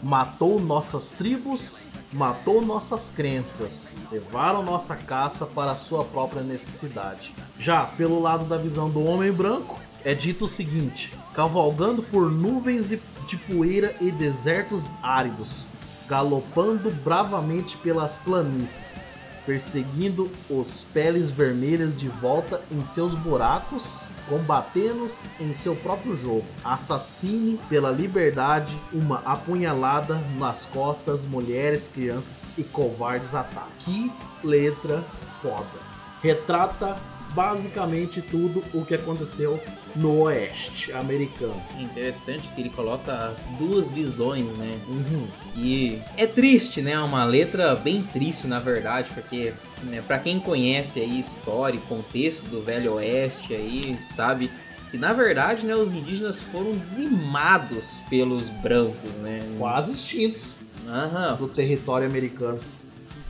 Matou 0.00 0.60
nossas 0.60 1.10
tribos, 1.10 1.88
matou 2.12 2.62
nossas 2.62 3.10
crenças, 3.10 3.98
levaram 4.12 4.62
nossa 4.62 4.94
caça 4.94 5.46
para 5.46 5.72
a 5.72 5.74
sua 5.74 6.04
própria 6.04 6.44
necessidade. 6.44 7.34
Já 7.58 7.84
pelo 7.84 8.22
lado 8.22 8.44
da 8.44 8.56
visão 8.56 8.88
do 8.88 9.04
homem 9.04 9.32
branco, 9.32 9.76
é 10.04 10.14
dito 10.14 10.44
o 10.44 10.48
seguinte: 10.48 11.12
cavalgando 11.34 12.04
por 12.04 12.30
nuvens 12.30 12.90
de 13.26 13.36
poeira 13.36 13.96
e 14.00 14.12
desertos 14.12 14.88
áridos, 15.02 15.66
galopando 16.06 16.88
bravamente 16.88 17.76
pelas 17.78 18.16
planícies, 18.18 19.02
perseguindo 19.46 20.30
os 20.48 20.84
peles 20.92 21.30
vermelhas 21.30 21.94
de 21.94 22.08
volta 22.08 22.62
em 22.70 22.84
seus 22.84 23.14
buracos, 23.14 24.06
combatendo-os 24.28 25.24
em 25.40 25.52
seu 25.54 25.76
próprio 25.76 26.16
jogo. 26.16 26.46
Assassine 26.64 27.58
pela 27.68 27.90
liberdade, 27.90 28.76
uma 28.92 29.18
apunhalada 29.24 30.16
nas 30.38 30.66
costas, 30.66 31.26
mulheres, 31.26 31.88
crianças 31.88 32.48
e 32.56 32.62
covardes 32.62 33.34
atacam. 33.34 33.64
Que 33.80 34.10
letra 34.42 35.04
foda. 35.42 35.94
Retrata 36.22 36.96
basicamente 37.34 38.22
tudo 38.22 38.64
o 38.72 38.84
que 38.84 38.94
aconteceu 38.94 39.60
no 39.94 40.22
oeste 40.22 40.92
americano. 40.92 41.60
É 41.76 41.82
interessante 41.82 42.48
que 42.52 42.60
ele 42.60 42.70
coloca 42.70 43.12
as 43.12 43.42
duas 43.58 43.90
visões, 43.90 44.56
né? 44.56 44.78
Uhum. 44.88 45.26
E 45.56 46.00
é 46.16 46.26
triste, 46.26 46.80
né? 46.80 46.98
Uma 46.98 47.24
letra 47.24 47.74
bem 47.74 48.02
triste, 48.02 48.46
na 48.46 48.58
verdade, 48.58 49.10
porque 49.14 49.52
né, 49.82 50.02
para 50.06 50.18
quem 50.18 50.40
conhece 50.40 51.00
aí 51.00 51.18
história 51.18 51.76
e 51.76 51.80
contexto 51.80 52.46
do 52.48 52.62
Velho 52.62 52.94
Oeste 52.94 53.54
aí, 53.54 53.96
sabe 54.00 54.50
que 54.90 54.98
na 54.98 55.12
verdade, 55.12 55.66
né, 55.66 55.74
os 55.74 55.92
indígenas 55.92 56.40
foram 56.40 56.72
dizimados 56.72 58.02
pelos 58.08 58.48
brancos, 58.48 59.18
né? 59.18 59.40
Quase 59.58 59.92
extintos 59.92 60.56
Aham. 60.86 61.36
do 61.36 61.48
território 61.48 62.06
americano. 62.06 62.60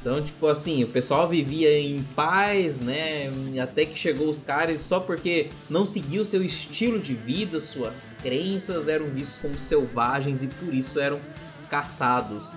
Então, 0.04 0.22
tipo 0.22 0.46
assim, 0.48 0.84
o 0.84 0.88
pessoal 0.88 1.26
vivia 1.26 1.78
em 1.78 2.02
paz, 2.14 2.78
né? 2.78 3.32
Até 3.58 3.86
que 3.86 3.98
chegou 3.98 4.28
os 4.28 4.42
caras 4.42 4.80
só 4.80 5.00
porque 5.00 5.48
não 5.66 5.86
seguiu 5.86 6.26
seu 6.26 6.44
estilo 6.44 6.98
de 6.98 7.14
vida, 7.14 7.58
suas 7.58 8.06
crenças 8.22 8.86
eram 8.86 9.06
vistos 9.06 9.38
como 9.38 9.58
selvagens 9.58 10.42
e 10.42 10.46
por 10.46 10.74
isso 10.74 11.00
eram 11.00 11.18
caçados. 11.70 12.52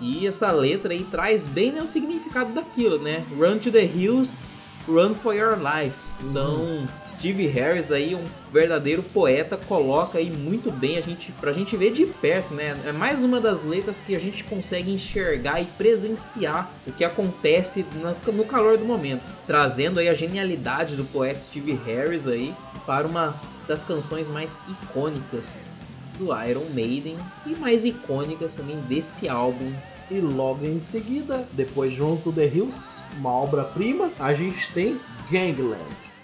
E 0.00 0.26
essa 0.26 0.50
letra 0.50 0.92
aí 0.92 1.04
traz 1.04 1.46
bem 1.46 1.70
né, 1.70 1.80
o 1.80 1.86
significado 1.86 2.52
daquilo, 2.52 2.98
né? 2.98 3.24
Run 3.38 3.58
to 3.58 3.70
the 3.70 3.84
hills, 3.84 4.42
run 4.88 5.14
for 5.14 5.34
your 5.34 5.56
lives. 5.56 6.20
Então, 6.22 6.88
Steve 7.06 7.46
Harris 7.46 7.92
aí, 7.92 8.14
um 8.14 8.24
verdadeiro 8.50 9.02
poeta, 9.02 9.56
coloca 9.56 10.18
aí 10.18 10.30
muito 10.30 10.70
bem 10.72 10.96
a 10.96 11.00
gente, 11.00 11.30
pra 11.32 11.52
gente 11.52 11.76
ver 11.76 11.92
de 11.92 12.06
perto, 12.06 12.54
né? 12.54 12.76
É 12.86 12.92
mais 12.92 13.22
uma 13.22 13.40
das 13.40 13.62
letras 13.62 14.00
que 14.00 14.16
a 14.16 14.18
gente 14.18 14.42
consegue 14.44 14.90
enxergar 14.90 15.60
e 15.60 15.66
presenciar 15.66 16.72
o 16.86 16.92
que 16.92 17.04
acontece 17.04 17.84
no 18.32 18.44
calor 18.44 18.78
do 18.78 18.84
momento, 18.84 19.30
trazendo 19.46 20.00
aí 20.00 20.08
a 20.08 20.14
genialidade 20.14 20.96
do 20.96 21.04
poeta 21.04 21.40
Steve 21.40 21.78
Harris 21.86 22.26
aí 22.26 22.54
para 22.86 23.06
uma 23.06 23.34
das 23.68 23.84
canções 23.84 24.26
mais 24.26 24.58
icônicas 24.68 25.74
do 26.18 26.26
Iron 26.42 26.64
Maiden 26.72 27.18
e 27.46 27.54
mais 27.54 27.84
icônicas 27.84 28.54
também 28.54 28.80
desse 28.88 29.28
álbum 29.28 29.72
E 30.10 30.20
logo 30.20 30.64
em 30.64 30.80
seguida, 30.80 31.46
depois 31.52 31.92
de 31.92 32.00
Run 32.00 32.16
to 32.16 32.32
the 32.32 32.46
Hills, 32.46 33.02
uma 33.18 33.30
obra-prima, 33.30 34.10
a 34.18 34.32
gente 34.32 34.72
tem 34.72 34.98
Gangland. 35.30 36.18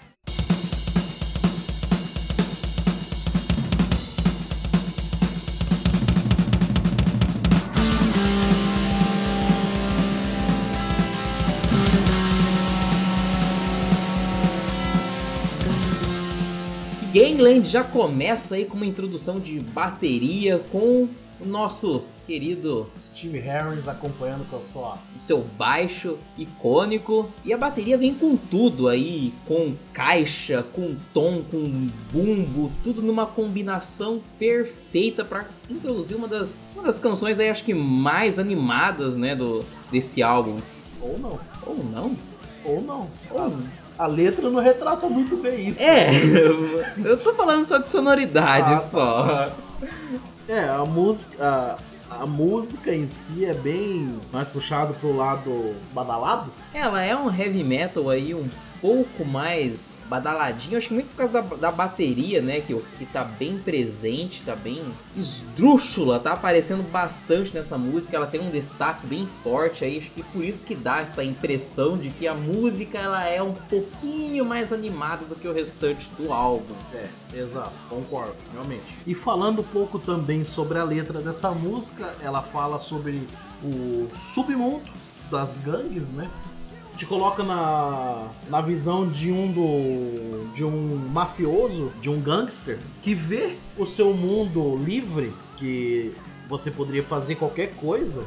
Gangland 17.13 17.69
já 17.69 17.83
começa 17.83 18.55
aí 18.55 18.65
com 18.65 18.75
uma 18.75 18.85
introdução 18.85 19.39
de 19.39 19.59
bateria 19.59 20.59
com 20.71 21.07
o 21.39 21.45
nosso 21.45 22.03
querido 22.25 22.89
Steve 23.03 23.37
Harris 23.39 23.87
acompanhando 23.87 24.49
com 24.49 24.57
a 24.57 24.61
sua 24.61 24.97
seu 25.19 25.39
baixo 25.57 26.17
icônico 26.37 27.29
e 27.43 27.53
a 27.53 27.57
bateria 27.57 27.97
vem 27.97 28.13
com 28.13 28.35
tudo 28.35 28.87
aí, 28.87 29.33
com 29.45 29.73
caixa, 29.93 30.63
com 30.73 30.95
tom, 31.13 31.43
com 31.43 31.87
bumbo, 32.11 32.71
tudo 32.83 33.01
numa 33.01 33.25
combinação 33.25 34.21
perfeita 34.39 35.23
para 35.23 35.45
introduzir 35.69 36.17
uma 36.17 36.27
das, 36.27 36.57
uma 36.73 36.83
das 36.83 36.97
canções 36.99 37.37
aí 37.39 37.49
acho 37.49 37.63
que 37.63 37.73
mais 37.73 38.39
animadas, 38.39 39.15
né, 39.17 39.35
do 39.35 39.63
desse 39.91 40.23
álbum. 40.23 40.57
ou 41.01 41.17
não, 41.19 41.39
Ou 41.65 41.83
não? 41.83 42.17
ou 42.65 42.81
não. 42.81 43.07
Ou 43.29 43.39
A, 43.39 43.47
não. 43.49 43.63
a 43.99 44.07
letra 44.07 44.49
não 44.49 44.59
retrata 44.61 45.07
muito 45.07 45.37
bem 45.37 45.67
isso. 45.67 45.83
É, 45.83 46.09
eu 47.05 47.17
tô 47.17 47.33
falando 47.35 47.67
só 47.67 47.77
de 47.77 47.87
sonoridade 47.87 48.71
Ah, 48.73 48.75
tá. 48.75 48.79
só. 48.79 49.51
É, 50.47 50.63
a 50.67 50.83
música. 50.85 51.43
A, 51.43 51.77
a 52.09 52.25
música 52.25 52.93
em 52.93 53.07
si 53.07 53.45
é 53.45 53.53
bem 53.53 54.19
mais 54.31 54.49
puxado 54.49 54.93
pro 54.95 55.15
lado 55.15 55.75
badalado. 55.93 56.51
Ela 56.73 57.03
é 57.03 57.15
um 57.15 57.33
heavy 57.33 57.63
metal 57.63 58.09
aí 58.09 58.33
um 58.33 58.47
pouco 58.81 59.25
mais 59.25 59.99
badaladinho, 60.07 60.77
acho 60.77 60.89
que 60.89 60.93
muito 60.93 61.09
por 61.09 61.17
causa 61.17 61.33
da, 61.33 61.41
da 61.41 61.71
bateria, 61.71 62.41
né, 62.41 62.61
que, 62.61 62.75
que 62.97 63.05
tá 63.05 63.23
bem 63.23 63.57
presente, 63.57 64.43
tá 64.45 64.55
bem 64.55 64.83
esdrúxula, 65.15 66.19
tá 66.19 66.33
aparecendo 66.33 66.83
bastante 66.83 67.53
nessa 67.53 67.77
música, 67.77 68.15
ela 68.15 68.27
tem 68.27 68.39
um 68.39 68.51
destaque 68.51 69.07
bem 69.07 69.27
forte 69.43 69.83
aí, 69.83 69.97
acho 69.97 70.11
que 70.11 70.23
por 70.23 70.43
isso 70.43 70.63
que 70.63 70.75
dá 70.75 70.99
essa 70.99 71.23
impressão 71.23 71.97
de 71.97 72.09
que 72.11 72.27
a 72.27 72.35
música 72.35 72.97
ela 72.97 73.27
é 73.27 73.41
um 73.41 73.53
pouquinho 73.53 74.45
mais 74.45 74.71
animada 74.71 75.25
do 75.25 75.35
que 75.35 75.47
o 75.47 75.53
restante 75.53 76.07
do 76.17 76.31
álbum. 76.31 76.75
É, 76.93 77.39
exato, 77.39 77.73
concordo, 77.89 78.35
realmente. 78.53 78.95
E 79.07 79.15
falando 79.15 79.61
um 79.61 79.65
pouco 79.65 79.97
também 79.97 80.43
sobre 80.43 80.77
a 80.77 80.83
letra 80.83 81.19
dessa 81.19 81.51
música, 81.51 82.15
ela 82.21 82.41
fala 82.41 82.79
sobre 82.79 83.27
o 83.63 84.07
submundo 84.13 84.91
das 85.31 85.55
gangues, 85.55 86.11
né? 86.11 86.29
Te 86.95 87.05
coloca 87.05 87.43
na, 87.43 88.29
na 88.47 88.61
visão 88.61 89.09
de 89.09 89.31
um 89.31 89.51
do 89.51 90.53
de 90.53 90.63
um 90.63 90.95
mafioso, 91.11 91.91
de 91.99 92.09
um 92.09 92.21
gangster 92.21 92.79
que 93.01 93.13
vê 93.13 93.57
o 93.77 93.85
seu 93.85 94.13
mundo 94.13 94.77
livre, 94.77 95.33
que 95.57 96.13
você 96.47 96.71
poderia 96.71 97.03
fazer 97.03 97.35
qualquer 97.35 97.75
coisa, 97.75 98.25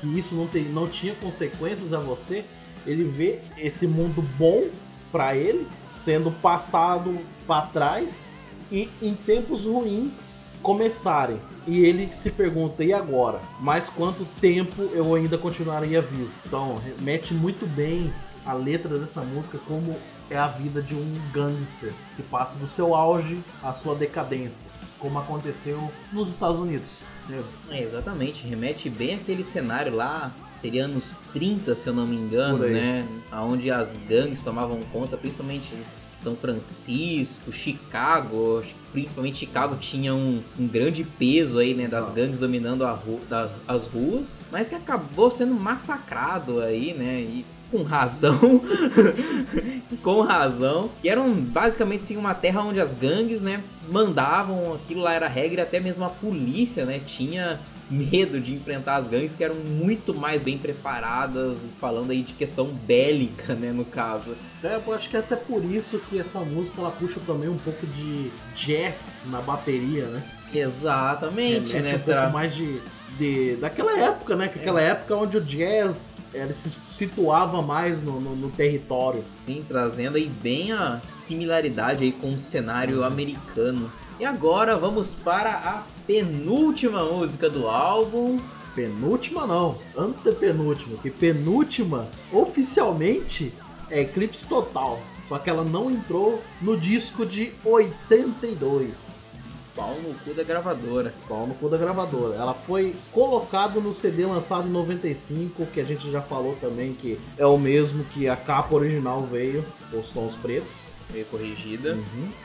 que 0.00 0.06
isso 0.18 0.34
não, 0.34 0.46
tem, 0.46 0.64
não 0.64 0.88
tinha 0.88 1.14
consequências 1.14 1.92
a 1.92 1.98
você. 1.98 2.44
Ele 2.86 3.04
vê 3.04 3.40
esse 3.58 3.86
mundo 3.86 4.22
bom 4.38 4.68
para 5.12 5.36
ele 5.36 5.66
sendo 5.94 6.30
passado 6.30 7.18
para 7.46 7.66
trás 7.66 8.24
e 8.70 8.88
em 9.00 9.14
tempos 9.14 9.64
ruins 9.64 10.58
começarem. 10.62 11.38
E 11.66 11.80
ele 11.80 12.08
se 12.12 12.30
pergunta: 12.30 12.84
e 12.84 12.92
agora? 12.92 13.40
Mais 13.60 13.88
quanto 13.88 14.24
tempo 14.40 14.82
eu 14.92 15.14
ainda 15.14 15.38
continuaria 15.38 16.00
vivo? 16.00 16.30
Então, 16.46 16.76
remete 16.76 17.34
muito 17.34 17.66
bem 17.66 18.12
a 18.44 18.52
letra 18.52 18.98
dessa 18.98 19.22
música 19.22 19.58
como 19.66 19.96
é 20.30 20.36
a 20.36 20.48
vida 20.48 20.82
de 20.82 20.94
um 20.94 21.20
gangster 21.32 21.92
que 22.16 22.22
passa 22.22 22.58
do 22.58 22.66
seu 22.66 22.94
auge 22.94 23.42
à 23.62 23.72
sua 23.72 23.94
decadência, 23.94 24.70
como 24.98 25.18
aconteceu 25.18 25.90
nos 26.12 26.28
Estados 26.30 26.58
Unidos. 26.58 27.02
né? 27.28 27.42
É, 27.70 27.82
exatamente, 27.82 28.46
remete 28.46 28.88
bem 28.90 29.14
àquele 29.14 29.44
cenário 29.44 29.94
lá, 29.94 30.32
seria 30.52 30.84
anos 30.84 31.18
30, 31.32 31.74
se 31.74 31.88
eu 31.88 31.94
não 31.94 32.06
me 32.06 32.16
engano, 32.16 32.58
né? 32.58 33.06
Onde 33.32 33.70
as 33.70 33.96
gangues 34.08 34.42
tomavam 34.42 34.80
conta, 34.92 35.16
principalmente 35.16 35.74
São 36.16 36.34
Francisco, 36.34 37.52
Chicago, 37.52 38.62
principalmente 38.92 39.38
Chicago 39.38 39.76
tinha 39.76 40.14
um, 40.14 40.42
um 40.58 40.66
grande 40.66 41.04
peso 41.04 41.58
aí, 41.58 41.74
né, 41.74 41.86
das 41.86 42.08
gangues 42.10 42.38
dominando 42.40 42.84
ru- 42.86 43.20
das, 43.28 43.50
as 43.68 43.86
ruas, 43.86 44.36
mas 44.50 44.68
que 44.68 44.74
acabou 44.74 45.30
sendo 45.30 45.54
massacrado 45.54 46.60
aí, 46.60 46.94
né, 46.94 47.20
e 47.20 47.44
com 47.70 47.82
razão, 47.82 48.38
com 50.02 50.20
razão, 50.22 50.90
que 51.02 51.08
eram 51.08 51.34
basicamente 51.34 52.04
sim 52.04 52.16
uma 52.16 52.34
terra 52.34 52.62
onde 52.62 52.80
as 52.80 52.94
gangues, 52.94 53.42
né, 53.42 53.62
mandavam, 53.88 54.74
aquilo 54.74 55.02
lá 55.02 55.12
era 55.12 55.28
regra, 55.28 55.60
e 55.60 55.64
até 55.64 55.80
mesmo 55.80 56.04
a 56.04 56.08
polícia, 56.10 56.84
né, 56.84 57.00
tinha 57.06 57.60
medo 57.88 58.40
de 58.40 58.54
enfrentar 58.54 58.96
as 58.96 59.08
gangues 59.08 59.34
que 59.34 59.44
eram 59.44 59.54
muito 59.54 60.12
mais 60.14 60.44
bem 60.44 60.58
preparadas, 60.58 61.66
falando 61.80 62.10
aí 62.10 62.22
de 62.22 62.32
questão 62.32 62.66
bélica, 62.66 63.54
né, 63.54 63.70
no 63.72 63.84
caso. 63.84 64.34
É, 64.62 64.80
eu 64.84 64.92
acho 64.94 65.08
que 65.08 65.16
é 65.16 65.20
até 65.20 65.36
por 65.36 65.64
isso 65.64 65.98
que 66.10 66.18
essa 66.18 66.40
música 66.40 66.80
ela 66.80 66.90
puxa 66.90 67.20
também 67.26 67.48
um 67.48 67.58
pouco 67.58 67.86
de 67.86 68.30
jazz 68.54 69.22
na 69.30 69.40
bateria, 69.40 70.06
né? 70.06 70.22
Exatamente, 70.52 71.72
Remete 71.72 71.92
né, 71.92 71.96
um 71.96 71.98
tra- 72.04 72.20
pouco 72.22 72.32
mais 72.32 72.54
de, 72.54 72.80
de 73.18 73.56
daquela 73.56 73.98
época, 73.98 74.36
né? 74.36 74.48
Que 74.48 74.58
aquela 74.58 74.80
época 74.80 75.14
onde 75.16 75.36
o 75.36 75.40
jazz 75.40 76.26
ele 76.34 76.54
se 76.54 76.70
situava 76.88 77.60
mais 77.62 78.02
no, 78.02 78.20
no- 78.20 78.36
no 78.36 78.50
território. 78.50 79.24
Sim, 79.36 79.64
trazendo 79.66 80.16
aí 80.16 80.28
bem 80.28 80.72
a 80.72 81.00
similaridade 81.12 82.04
aí 82.04 82.12
com 82.12 82.34
o 82.34 82.40
cenário 82.40 83.04
americano. 83.04 83.90
E 84.18 84.24
agora 84.24 84.76
vamos 84.76 85.14
para 85.14 85.50
a 85.50 85.82
penúltima 86.06 87.04
música 87.04 87.50
do 87.50 87.68
álbum. 87.68 88.40
Penúltima 88.74 89.46
não, 89.46 89.76
antepenúltima, 89.94 90.96
que 90.96 91.10
penúltima 91.10 92.08
oficialmente 92.32 93.52
é 93.90 94.00
Eclipse 94.00 94.46
Total. 94.46 94.98
Só 95.22 95.38
que 95.38 95.50
ela 95.50 95.64
não 95.64 95.90
entrou 95.90 96.40
no 96.62 96.78
disco 96.78 97.26
de 97.26 97.52
82. 97.62 99.44
Pau 99.74 99.94
no 100.02 100.14
cu 100.20 100.32
da 100.32 100.42
gravadora. 100.42 101.14
Pau 101.28 101.46
no 101.46 101.52
cu 101.52 101.68
da 101.68 101.76
gravadora. 101.76 102.36
Ela 102.36 102.54
foi 102.54 102.96
colocado 103.12 103.82
no 103.82 103.92
CD 103.92 104.24
lançado 104.24 104.66
em 104.66 104.72
95, 104.72 105.66
que 105.66 105.80
a 105.80 105.84
gente 105.84 106.10
já 106.10 106.22
falou 106.22 106.56
também 106.58 106.94
que 106.94 107.20
é 107.36 107.44
o 107.44 107.58
mesmo 107.58 108.02
que 108.04 108.26
a 108.26 108.36
capa 108.36 108.74
original 108.74 109.20
veio, 109.22 109.62
os 109.92 110.10
tons 110.10 110.36
pretos. 110.36 110.86
Meio 111.12 111.24
corrigida. 111.26 111.98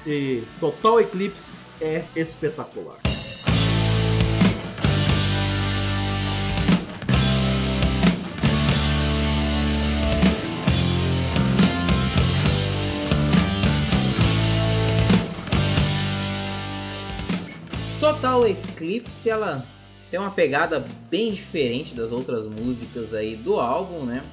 E 0.05 0.43
Total 0.59 0.99
Eclipse 1.01 1.63
é 1.79 2.05
espetacular. 2.15 2.99
Total 17.99 18.47
Eclipse, 18.47 19.29
ela 19.29 19.65
tem 20.09 20.19
uma 20.19 20.31
pegada 20.31 20.83
bem 21.09 21.31
diferente 21.31 21.95
das 21.95 22.11
outras 22.11 22.45
músicas 22.45 23.13
aí 23.13 23.35
do 23.35 23.59
álbum, 23.59 24.05
né? 24.05 24.23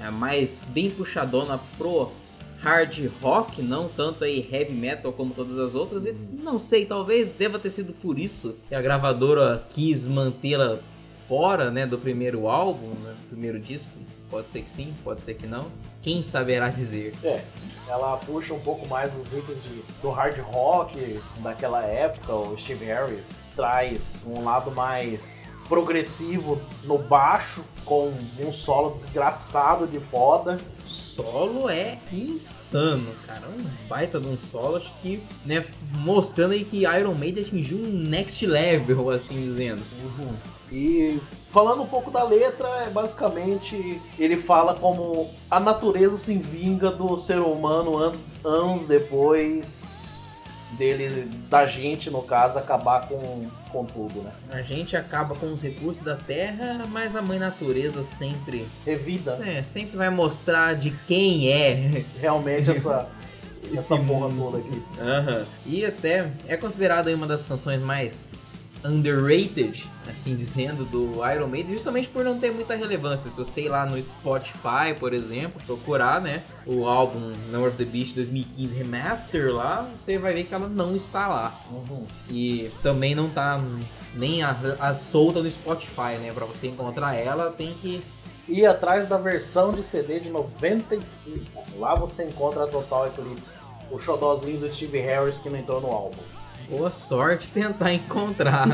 É 0.00 0.10
mais 0.10 0.60
bem 0.68 0.90
puxadona 0.90 1.58
pro 1.76 2.12
hard 2.62 3.10
rock, 3.22 3.62
não 3.62 3.88
tanto 3.88 4.24
aí 4.24 4.46
heavy 4.50 4.72
metal 4.72 5.12
como 5.12 5.34
todas 5.34 5.58
as 5.58 5.74
outras. 5.74 6.04
E 6.06 6.12
não 6.12 6.58
sei, 6.58 6.84
talvez 6.84 7.28
deva 7.28 7.58
ter 7.58 7.70
sido 7.70 7.92
por 7.92 8.18
isso 8.18 8.56
que 8.68 8.74
a 8.74 8.82
gravadora 8.82 9.66
quis 9.70 10.06
mantê-la 10.06 10.80
fora, 11.28 11.70
né, 11.70 11.86
do 11.86 11.98
primeiro 11.98 12.48
álbum, 12.48 12.88
né, 13.02 13.14
do 13.20 13.28
primeiro 13.28 13.58
disco. 13.58 13.92
Pode 14.30 14.48
ser 14.48 14.62
que 14.62 14.70
sim, 14.70 14.92
pode 15.04 15.22
ser 15.22 15.34
que 15.34 15.46
não. 15.46 15.70
Quem 16.02 16.20
saberá 16.20 16.68
dizer. 16.68 17.14
É, 17.22 17.44
ela 17.88 18.16
puxa 18.16 18.52
um 18.52 18.60
pouco 18.60 18.88
mais 18.88 19.16
os 19.16 19.28
riffs 19.28 19.62
de, 19.62 19.82
do 20.02 20.10
hard 20.10 20.36
rock 20.40 21.20
daquela 21.38 21.84
época. 21.84 22.34
O 22.34 22.58
Steve 22.58 22.84
Harris 22.86 23.46
traz 23.54 24.24
um 24.26 24.42
lado 24.42 24.72
mais 24.72 25.54
progressivo 25.68 26.60
no 26.82 26.98
baixo, 26.98 27.64
com 27.84 28.12
um 28.40 28.50
solo 28.50 28.90
desgraçado 28.90 29.86
de 29.86 30.00
foda. 30.00 30.58
O 30.84 30.88
solo 30.88 31.70
é 31.70 31.98
insano, 32.10 33.14
cara. 33.24 33.46
Um 33.46 33.88
baita 33.88 34.18
de 34.18 34.26
um 34.26 34.36
solo, 34.36 34.76
acho 34.78 34.92
que, 35.00 35.22
né, 35.44 35.64
mostrando 35.98 36.52
aí 36.52 36.64
que 36.64 36.78
Iron 36.78 37.14
Maiden 37.14 37.44
atingiu 37.44 37.78
um 37.78 37.90
next 37.90 38.44
level, 38.44 39.10
assim 39.10 39.36
dizendo. 39.36 39.82
E 40.70 41.20
falando 41.50 41.82
um 41.82 41.86
pouco 41.86 42.10
da 42.10 42.22
letra, 42.24 42.68
é 42.86 42.90
basicamente 42.90 44.00
ele 44.18 44.36
fala 44.36 44.74
como 44.74 45.30
a 45.50 45.60
natureza 45.60 46.16
se 46.16 46.36
vinga 46.36 46.90
do 46.90 47.16
ser 47.18 47.38
humano 47.38 47.96
anos, 47.96 48.24
anos 48.44 48.86
depois 48.86 50.06
dele, 50.72 51.30
da 51.48 51.66
gente, 51.66 52.10
no 52.10 52.22
caso, 52.22 52.58
acabar 52.58 53.08
com, 53.08 53.46
com 53.70 53.84
tudo, 53.84 54.22
né? 54.22 54.32
A 54.50 54.62
gente 54.62 54.96
acaba 54.96 55.34
com 55.34 55.52
os 55.52 55.62
recursos 55.62 56.02
da 56.02 56.16
Terra, 56.16 56.84
mas 56.90 57.16
a 57.16 57.22
mãe 57.22 57.38
natureza 57.38 58.02
sempre. 58.02 58.66
Revida 58.84 59.38
É, 59.46 59.62
sempre 59.62 59.96
vai 59.96 60.10
mostrar 60.10 60.74
de 60.74 60.90
quem 61.06 61.50
é 61.50 62.04
realmente 62.20 62.70
essa, 62.70 63.08
essa 63.72 63.96
porra 63.96 64.28
toda 64.34 64.58
aqui. 64.58 64.82
Aham. 65.00 65.44
E 65.64 65.84
até 65.84 66.30
é 66.46 66.56
considerada 66.56 67.14
uma 67.14 67.26
das 67.26 67.46
canções 67.46 67.82
mais 67.82 68.28
underrated, 68.86 69.88
assim 70.08 70.36
dizendo, 70.36 70.84
do 70.84 71.26
Iron 71.30 71.48
Maiden, 71.48 71.72
justamente 71.72 72.08
por 72.08 72.24
não 72.24 72.38
ter 72.38 72.52
muita 72.52 72.74
relevância. 72.74 73.30
Se 73.30 73.36
você 73.36 73.62
ir 73.62 73.68
lá 73.68 73.84
no 73.84 74.00
Spotify, 74.00 74.94
por 74.98 75.12
exemplo, 75.12 75.60
procurar, 75.66 76.20
né, 76.20 76.42
o 76.64 76.86
álbum 76.86 77.32
Number 77.50 77.68
of 77.68 77.76
the 77.76 77.84
Beast 77.84 78.14
2015 78.14 78.74
Remaster 78.74 79.52
lá, 79.52 79.90
você 79.94 80.18
vai 80.18 80.34
ver 80.34 80.44
que 80.44 80.54
ela 80.54 80.68
não 80.68 80.94
está 80.94 81.26
lá. 81.28 81.60
Uhum. 81.70 82.06
E 82.30 82.70
também 82.82 83.14
não 83.14 83.28
tá 83.28 83.60
nem 84.14 84.42
a, 84.42 84.56
a 84.80 84.94
solta 84.96 85.42
no 85.42 85.50
Spotify, 85.50 86.16
né? 86.20 86.32
Pra 86.34 86.46
você 86.46 86.68
encontrar 86.68 87.14
ela, 87.14 87.50
tem 87.50 87.74
que 87.74 88.02
E 88.48 88.64
atrás 88.64 89.06
da 89.06 89.18
versão 89.18 89.72
de 89.72 89.82
CD 89.84 90.20
de 90.20 90.30
95, 90.30 91.44
lá 91.78 91.94
você 91.94 92.24
encontra 92.24 92.64
a 92.64 92.66
Total 92.66 93.08
Eclipse, 93.08 93.68
o 93.90 93.98
xodózinho 93.98 94.58
do 94.58 94.70
Steve 94.70 95.00
Harris 95.00 95.38
que 95.38 95.50
não 95.50 95.58
entrou 95.58 95.80
no 95.80 95.88
álbum. 95.88 96.18
Boa 96.68 96.90
sorte 96.90 97.46
tentar 97.48 97.92
encontrar. 97.92 98.66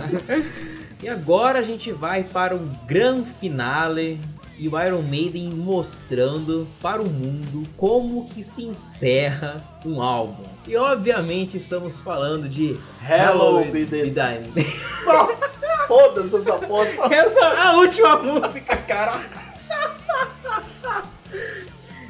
e 1.02 1.08
agora 1.08 1.58
a 1.58 1.62
gente 1.62 1.92
vai 1.92 2.24
para 2.24 2.54
um 2.54 2.68
grande 2.86 3.28
finale 3.40 4.18
e 4.58 4.68
o 4.68 4.80
Iron 4.80 5.02
Maiden 5.02 5.50
mostrando 5.50 6.66
para 6.80 7.02
o 7.02 7.08
mundo 7.08 7.64
como 7.76 8.28
que 8.28 8.42
se 8.42 8.62
encerra 8.62 9.62
um 9.84 10.00
álbum. 10.00 10.44
E 10.66 10.76
obviamente 10.76 11.56
estamos 11.56 12.00
falando 12.00 12.48
de 12.48 12.78
Hello, 13.06 13.64
Be 13.64 13.84
the- 13.84 14.10
Thy- 14.10 14.42
Nossa, 15.04 15.66
foda-se 15.88 16.36
essa 16.36 16.52
porra. 16.54 16.86
essa- 17.12 17.44
é 17.44 17.60
a 17.60 17.72
última 17.76 18.16
música, 18.18 18.76
cara. 18.76 19.20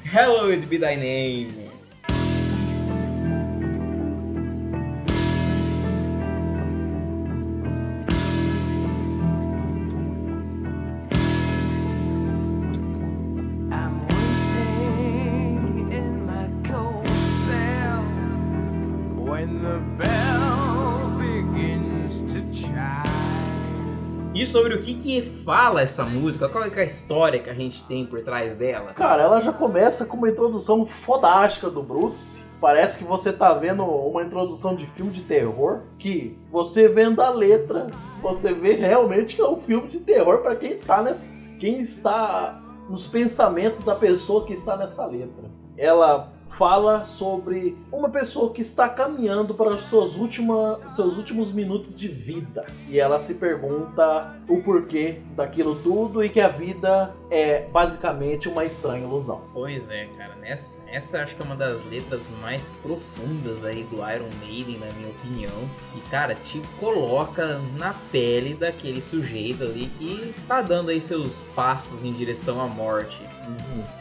Hallowed 0.04 0.66
Be 0.66 0.78
Thy 0.78 0.96
Name. 0.96 1.61
Sobre 24.52 24.74
o 24.74 24.80
que 24.80 24.92
que 24.92 25.22
fala 25.22 25.80
essa 25.80 26.04
música? 26.04 26.46
Qual 26.46 26.62
é 26.62 26.68
é 26.68 26.80
a 26.82 26.84
história 26.84 27.38
que 27.38 27.48
a 27.48 27.54
gente 27.54 27.82
tem 27.84 28.04
por 28.04 28.20
trás 28.20 28.54
dela? 28.54 28.92
Cara, 28.92 29.22
ela 29.22 29.40
já 29.40 29.50
começa 29.50 30.04
com 30.04 30.18
uma 30.18 30.28
introdução 30.28 30.84
fodástica 30.84 31.70
do 31.70 31.82
Bruce. 31.82 32.44
Parece 32.60 32.98
que 32.98 33.04
você 33.04 33.32
tá 33.32 33.54
vendo 33.54 33.82
uma 33.82 34.22
introdução 34.22 34.76
de 34.76 34.86
filme 34.86 35.10
de 35.10 35.22
terror. 35.22 35.80
Que 35.98 36.38
você 36.50 36.86
vendo 36.86 37.22
a 37.22 37.30
letra, 37.30 37.90
você 38.20 38.52
vê 38.52 38.74
realmente 38.74 39.36
que 39.36 39.40
é 39.40 39.48
um 39.48 39.58
filme 39.58 39.88
de 39.88 40.00
terror 40.00 40.42
para 40.42 40.54
quem 40.54 40.72
está 40.72 41.00
nessa, 41.00 41.34
quem 41.58 41.80
está 41.80 42.62
nos 42.90 43.06
pensamentos 43.06 43.82
da 43.82 43.94
pessoa 43.94 44.44
que 44.44 44.52
está 44.52 44.76
nessa 44.76 45.06
letra. 45.06 45.50
Ela 45.78 46.30
fala 46.52 47.04
sobre 47.06 47.78
uma 47.90 48.10
pessoa 48.10 48.52
que 48.52 48.60
está 48.60 48.88
caminhando 48.88 49.54
para 49.54 49.76
seus, 49.78 50.18
última, 50.18 50.80
seus 50.86 51.16
últimos 51.16 51.50
minutos 51.50 51.94
de 51.94 52.08
vida. 52.08 52.66
E 52.88 52.98
ela 52.98 53.18
se 53.18 53.34
pergunta 53.34 54.36
o 54.48 54.62
porquê 54.62 55.20
daquilo 55.34 55.76
tudo 55.76 56.22
e 56.22 56.28
que 56.28 56.40
a 56.40 56.48
vida 56.48 57.14
é 57.30 57.66
basicamente 57.72 58.48
uma 58.48 58.64
estranha 58.64 59.04
ilusão. 59.04 59.42
Pois 59.52 59.88
é, 59.88 60.06
cara. 60.18 60.36
Nessa, 60.42 60.78
essa 60.88 61.22
acho 61.22 61.36
que 61.36 61.42
é 61.42 61.44
uma 61.44 61.54
das 61.54 61.84
letras 61.84 62.28
mais 62.40 62.74
profundas 62.82 63.64
aí 63.64 63.84
do 63.84 63.98
Iron 63.98 64.28
Maiden, 64.40 64.76
na 64.80 64.92
minha 64.94 65.10
opinião. 65.10 65.70
E, 65.94 66.00
cara, 66.10 66.34
te 66.34 66.60
coloca 66.80 67.60
na 67.76 67.94
pele 68.10 68.52
daquele 68.52 69.00
sujeito 69.00 69.62
ali 69.62 69.86
que 69.96 70.34
tá 70.48 70.60
dando 70.60 70.90
aí 70.90 71.00
seus 71.00 71.42
passos 71.54 72.02
em 72.02 72.12
direção 72.12 72.60
à 72.60 72.66
morte. 72.66 73.22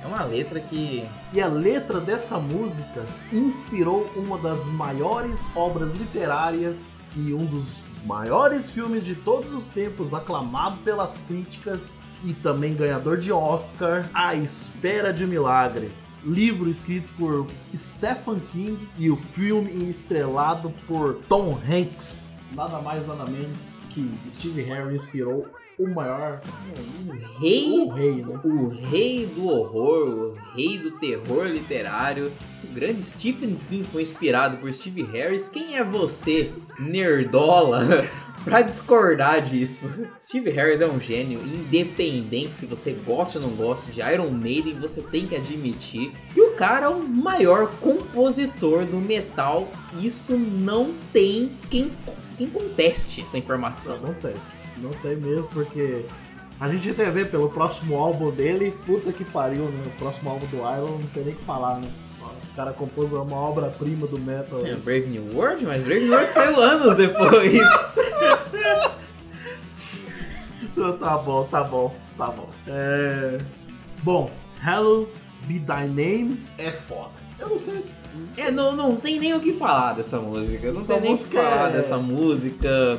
É 0.03 0.07
uma 0.07 0.23
letra 0.23 0.59
que 0.59 1.07
E 1.31 1.39
a 1.39 1.47
letra 1.47 1.99
dessa 1.99 2.39
música 2.39 3.05
inspirou 3.31 4.11
uma 4.15 4.39
das 4.39 4.65
maiores 4.65 5.47
obras 5.55 5.93
literárias 5.93 6.97
e 7.15 7.35
um 7.35 7.45
dos 7.45 7.83
maiores 8.03 8.71
filmes 8.71 9.05
de 9.05 9.13
todos 9.13 9.53
os 9.53 9.69
tempos, 9.69 10.11
aclamado 10.11 10.77
pelas 10.77 11.17
críticas 11.27 12.03
e 12.23 12.33
também 12.33 12.73
ganhador 12.73 13.17
de 13.17 13.31
Oscar, 13.31 14.09
A 14.11 14.33
Espera 14.33 15.13
de 15.13 15.27
Milagre. 15.27 15.91
Livro 16.23 16.69
escrito 16.69 17.11
por 17.17 17.47
Stephen 17.75 18.39
King 18.51 18.77
e 18.97 19.09
o 19.09 19.17
filme 19.17 19.89
estrelado 19.89 20.71
por 20.87 21.15
Tom 21.27 21.57
Hanks. 21.67 22.37
Nada 22.51 22.79
mais, 22.79 23.07
nada 23.07 23.25
menos 23.25 23.81
que 23.89 24.09
Steve 24.31 24.61
Harris 24.61 25.03
inspirou 25.03 25.45
o 25.79 25.89
maior, 25.89 26.39
o 27.07 27.39
rei 27.39 27.79
o 27.79 27.89
rei, 27.93 28.15
né? 28.23 28.39
o 28.43 28.67
rei 28.67 29.25
do 29.25 29.47
horror, 29.47 30.07
o 30.09 30.55
rei 30.55 30.77
do 30.77 30.91
terror 30.91 31.47
literário. 31.47 32.31
Esse 32.49 32.67
grande 32.67 33.01
Stephen 33.01 33.55
King 33.67 33.87
foi 33.91 34.03
inspirado 34.03 34.57
por 34.57 34.71
Steve 34.71 35.03
Harris. 35.03 35.49
Quem 35.49 35.75
é 35.75 35.83
você, 35.83 36.51
nerdola, 36.77 38.05
pra 38.43 38.61
discordar 38.61 39.41
disso? 39.41 40.05
Steve 40.23 40.49
Harris 40.51 40.81
é 40.81 40.87
um 40.87 40.99
gênio 40.99 41.39
independente 41.41 42.55
se 42.55 42.65
você 42.65 42.93
gosta 42.93 43.39
ou 43.39 43.47
não 43.47 43.55
gosta 43.55 43.91
de 43.91 44.01
Iron 44.01 44.29
Maiden, 44.31 44.75
você 44.75 45.01
tem 45.01 45.27
que 45.27 45.35
admitir. 45.35 46.11
E 46.35 46.41
o 46.41 46.51
cara 46.53 46.85
é 46.87 46.89
o 46.89 47.03
maior 47.03 47.69
compositor 47.79 48.85
do 48.85 48.97
metal. 48.97 49.67
Isso 50.01 50.37
não 50.37 50.93
tem 51.11 51.51
quem, 51.69 51.91
quem 52.37 52.47
conteste 52.47 53.21
essa 53.21 53.37
informação. 53.37 53.99
Não 53.99 54.13
tem. 54.13 54.35
Não 54.77 54.91
tem 54.91 55.15
mesmo, 55.15 55.47
porque 55.49 56.05
a 56.59 56.67
gente 56.67 56.89
até 56.91 57.09
vê 57.09 57.25
pelo 57.25 57.49
próximo 57.49 57.97
álbum 57.97 58.31
dele, 58.31 58.71
puta 58.85 59.11
que 59.11 59.25
pariu, 59.25 59.65
né? 59.65 59.83
O 59.87 59.97
próximo 59.97 60.29
álbum 60.29 60.45
do 60.47 60.57
Iron 60.57 60.99
não 60.99 61.07
tem 61.07 61.23
nem 61.23 61.33
o 61.33 61.37
que 61.37 61.43
falar, 61.43 61.79
né? 61.79 61.89
O 62.51 62.55
cara 62.55 62.73
compôs 62.73 63.13
uma 63.13 63.37
obra-prima 63.37 64.07
do 64.07 64.19
metal. 64.19 64.65
É, 64.65 64.75
Brave 64.75 65.07
New 65.07 65.35
World, 65.35 65.65
mas 65.65 65.83
Brave 65.83 66.01
New 66.01 66.11
World 66.11 66.31
saiu 66.31 66.59
anos 66.59 66.97
depois. 66.97 67.61
tá 70.99 71.17
bom, 71.17 71.43
tá 71.45 71.63
bom, 71.63 71.95
tá 72.17 72.27
bom. 72.27 72.49
É... 72.67 73.37
Bom, 74.03 74.29
Hello 74.65 75.07
Be 75.45 75.59
Thy 75.59 75.87
Name 75.87 76.43
é 76.57 76.71
foda. 76.71 77.11
Eu 77.39 77.49
não 77.49 77.59
sei. 77.59 77.85
É, 78.35 78.51
não, 78.51 78.75
não 78.75 78.97
tem 78.97 79.17
nem 79.19 79.33
o 79.33 79.39
que 79.39 79.53
falar 79.53 79.93
dessa 79.93 80.19
música. 80.19 80.71
Não 80.71 80.81
Essa 80.81 80.93
tem 80.93 81.01
nem 81.03 81.13
o 81.13 81.17
que 81.17 81.35
falar 81.35 81.69
é- 81.69 81.73
dessa 81.73 81.97
música. 81.97 82.97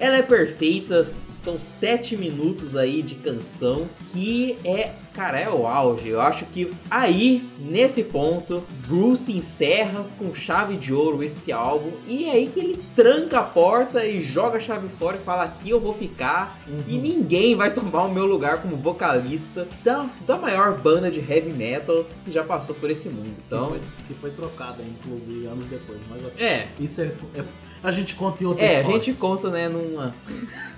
Ela 0.00 0.16
é 0.16 0.22
perfeita, 0.22 1.04
são 1.04 1.58
sete 1.58 2.16
minutos 2.16 2.74
aí 2.74 3.02
de 3.02 3.16
canção 3.16 3.86
que 4.12 4.56
é, 4.64 4.92
cara, 5.14 5.38
é 5.38 5.48
o 5.50 5.66
auge. 5.66 6.08
Eu 6.08 6.22
acho 6.22 6.46
que 6.46 6.70
aí, 6.90 7.46
nesse 7.58 8.02
ponto, 8.04 8.62
Bruce 8.88 9.30
encerra 9.30 10.06
com 10.18 10.34
chave 10.34 10.76
de 10.78 10.92
ouro 10.94 11.22
esse 11.22 11.52
álbum 11.52 11.90
e 12.08 12.24
é 12.24 12.30
aí 12.32 12.46
que 12.48 12.60
ele 12.60 12.82
tranca 12.96 13.40
a 13.40 13.42
porta 13.42 14.02
e 14.06 14.22
joga 14.22 14.56
a 14.56 14.60
chave 14.60 14.88
fora 14.98 15.18
e 15.18 15.20
fala 15.20 15.44
aqui 15.44 15.68
eu 15.68 15.78
vou 15.78 15.92
ficar 15.92 16.58
e 16.88 16.94
Uhum. 16.96 17.02
ninguém 17.02 17.54
vai 17.54 17.72
tomar 17.74 18.04
o 18.04 18.12
meu 18.12 18.24
lugar 18.24 18.62
como 18.62 18.76
vocalista 18.76 19.68
da, 19.84 20.08
da 20.26 20.38
maior 20.38 20.78
banda 20.80 21.10
de 21.10 21.20
heavy 21.20 21.52
metal 21.52 22.06
que 22.24 22.30
já 22.30 22.42
passou 22.42 22.74
por 22.74 22.90
esse 22.90 23.10
mundo. 23.10 23.34
Então, 23.46 23.76
Então, 23.76 23.78
que, 23.78 23.78
foi, 23.78 24.06
que 24.08 24.14
foi 24.14 24.30
trocada, 24.30 24.82
inclusive, 24.82 25.44
anos 25.46 25.66
depois. 25.66 25.98
Mas 26.08 26.22
é, 26.38 26.68
isso 26.80 27.02
é, 27.02 27.12
é- 27.34 27.44
A 27.82 27.90
gente 27.90 28.14
conta 28.14 28.42
em 28.42 28.46
outra 28.46 28.64
É, 28.64 28.68
a 28.68 28.80
história. 28.80 29.02
gente 29.02 29.12
conta, 29.16 29.50
né, 29.50 29.68
numa, 29.68 30.14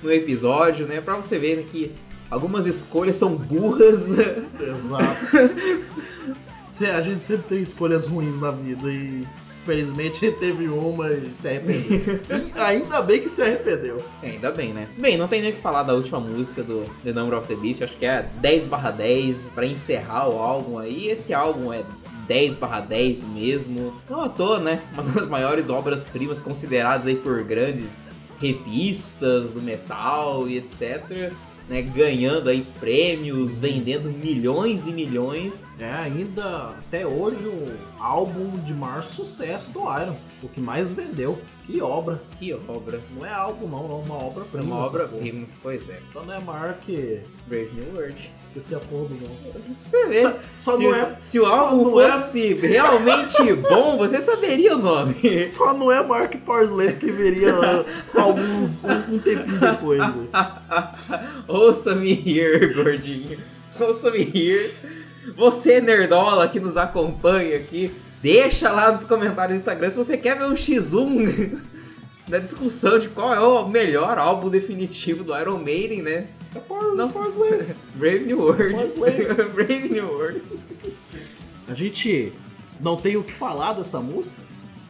num 0.02 0.10
episódio, 0.10 0.86
né, 0.86 1.00
pra 1.00 1.16
você 1.16 1.38
ver 1.38 1.56
né, 1.56 1.64
que 1.70 1.92
algumas 2.30 2.66
escolhas 2.66 3.16
são 3.16 3.34
burras. 3.36 4.10
Exato. 4.18 5.36
A 6.96 7.02
gente 7.02 7.22
sempre 7.22 7.44
tem 7.48 7.62
escolhas 7.62 8.06
ruins 8.06 8.38
na 8.40 8.50
vida 8.50 8.88
e 8.90 9.26
felizmente 9.64 10.30
teve 10.40 10.68
uma 10.68 11.10
e 11.12 11.30
se 11.36 11.48
arrependeu. 11.48 12.20
E 12.56 12.58
ainda 12.58 13.02
bem 13.02 13.20
que 13.20 13.28
se 13.28 13.42
arrependeu. 13.42 14.02
É, 14.22 14.30
ainda 14.30 14.50
bem, 14.50 14.72
né? 14.72 14.88
Bem, 14.96 15.16
não 15.16 15.28
tem 15.28 15.42
nem 15.42 15.50
o 15.50 15.54
que 15.54 15.60
falar 15.60 15.82
da 15.82 15.92
última 15.94 16.18
música 16.18 16.62
do 16.62 16.84
The 17.04 17.12
Number 17.12 17.38
of 17.38 17.46
the 17.46 17.54
Beast, 17.54 17.82
acho 17.82 17.96
que 17.96 18.06
é 18.06 18.28
10 18.40 18.68
10 18.96 19.50
pra 19.54 19.66
encerrar 19.66 20.28
o 20.28 20.38
álbum 20.38 20.78
aí. 20.78 21.08
Esse 21.08 21.34
álbum 21.34 21.72
é 21.72 21.82
10 22.26 22.58
10 22.88 23.24
mesmo. 23.24 23.94
Não 24.08 24.22
à 24.22 24.28
toa, 24.28 24.58
né? 24.58 24.82
Uma 24.92 25.02
das 25.02 25.26
maiores 25.26 25.70
obras-primas 25.70 26.40
consideradas 26.40 27.06
aí 27.06 27.16
por 27.16 27.42
grandes 27.44 28.00
revistas 28.40 29.52
do 29.52 29.62
metal 29.62 30.48
e 30.48 30.58
etc. 30.58 31.32
né, 31.68 31.80
ganhando 31.80 32.50
aí 32.50 32.66
prêmios, 32.80 33.56
vendendo 33.56 34.10
milhões 34.10 34.86
e 34.86 34.92
milhões. 34.92 35.62
É 35.78 35.90
ainda 35.90 36.70
até 36.70 37.06
hoje 37.06 37.46
o 37.46 37.66
álbum 38.02 38.50
de 38.64 38.74
maior 38.74 39.02
sucesso 39.02 39.70
do 39.70 39.80
Iron, 39.80 40.16
o 40.42 40.48
que 40.48 40.60
mais 40.60 40.92
vendeu. 40.92 41.38
Que 41.64 41.80
obra. 41.80 42.20
Que 42.40 42.52
obra. 42.52 43.00
Não 43.16 43.24
é 43.24 43.32
álbum 43.32 43.68
não, 43.68 43.86
não 43.86 44.00
é 44.00 44.04
uma 44.04 44.14
obra 44.24 44.42
É 44.42 44.46
prima. 44.58 44.74
uma 44.74 44.84
essa 44.84 44.92
porra. 44.94 45.04
obra-prima. 45.04 45.46
Pois 45.62 45.88
é. 45.88 46.00
Só 46.12 46.24
não 46.24 46.34
é 46.34 46.40
maior 46.40 46.74
que. 46.80 47.20
Brave 47.46 47.70
New 47.74 47.94
World. 47.94 48.30
Esqueci 48.40 48.74
a 48.74 48.80
porra 48.80 49.04
do 49.04 49.14
nome. 49.14 49.76
Você 49.80 50.06
ver. 50.08 50.22
Só, 50.22 50.38
só 50.56 50.76
se, 50.76 50.82
não 50.82 50.94
é. 50.94 51.16
se 51.20 51.38
o 51.38 51.46
álbum 51.46 52.00
é- 52.00 52.10
fosse 52.10 52.54
realmente 52.54 53.52
bom, 53.70 53.96
você 53.96 54.20
saberia 54.20 54.74
o 54.74 54.78
nome. 54.80 55.14
Só 55.30 55.72
não 55.72 55.92
é 55.92 56.04
maior 56.04 56.28
que 56.28 56.38
Power 56.38 56.64
Slave 56.64 56.94
que 56.96 57.12
viria 57.12 57.54
alguns. 58.16 58.82
um, 58.82 59.14
um 59.14 59.18
tempinho 59.20 59.60
depois. 59.60 60.00
Ouça-me 61.46 62.12
rir, 62.12 62.74
gordinho. 62.74 63.38
Ouça-me 63.78 64.24
rir. 64.24 64.72
Você, 65.36 65.80
nerdola, 65.80 66.48
que 66.48 66.58
nos 66.58 66.76
acompanha 66.76 67.56
aqui, 67.56 67.92
deixa 68.22 68.70
lá 68.70 68.90
nos 68.92 69.04
comentários 69.04 69.58
do 69.58 69.60
Instagram 69.60 69.90
se 69.90 69.96
você 69.96 70.16
quer 70.16 70.36
ver 70.36 70.44
um 70.44 70.54
X1 70.54 71.60
da 72.28 72.38
discussão 72.38 72.98
de 72.98 73.08
qual 73.08 73.34
é 73.34 73.40
o 73.40 73.68
melhor 73.68 74.18
álbum 74.18 74.48
definitivo 74.48 75.22
do 75.24 75.38
Iron 75.38 75.58
Maiden, 75.58 76.02
né? 76.02 76.28
É 76.54 76.58
Power, 76.60 76.94
Não. 76.94 77.10
Power 77.10 77.28
Slave. 77.28 77.74
Brave 77.94 78.24
New 78.24 78.40
World. 78.40 78.72
Power 78.72 78.88
Slave. 78.88 79.24
Brave 79.54 79.88
New 79.88 80.06
World. 80.06 80.42
A 81.68 81.74
gente 81.74 82.32
não 82.80 82.96
tem 82.96 83.16
o 83.16 83.22
que 83.22 83.32
falar 83.32 83.74
dessa 83.74 84.00
música, 84.00 84.42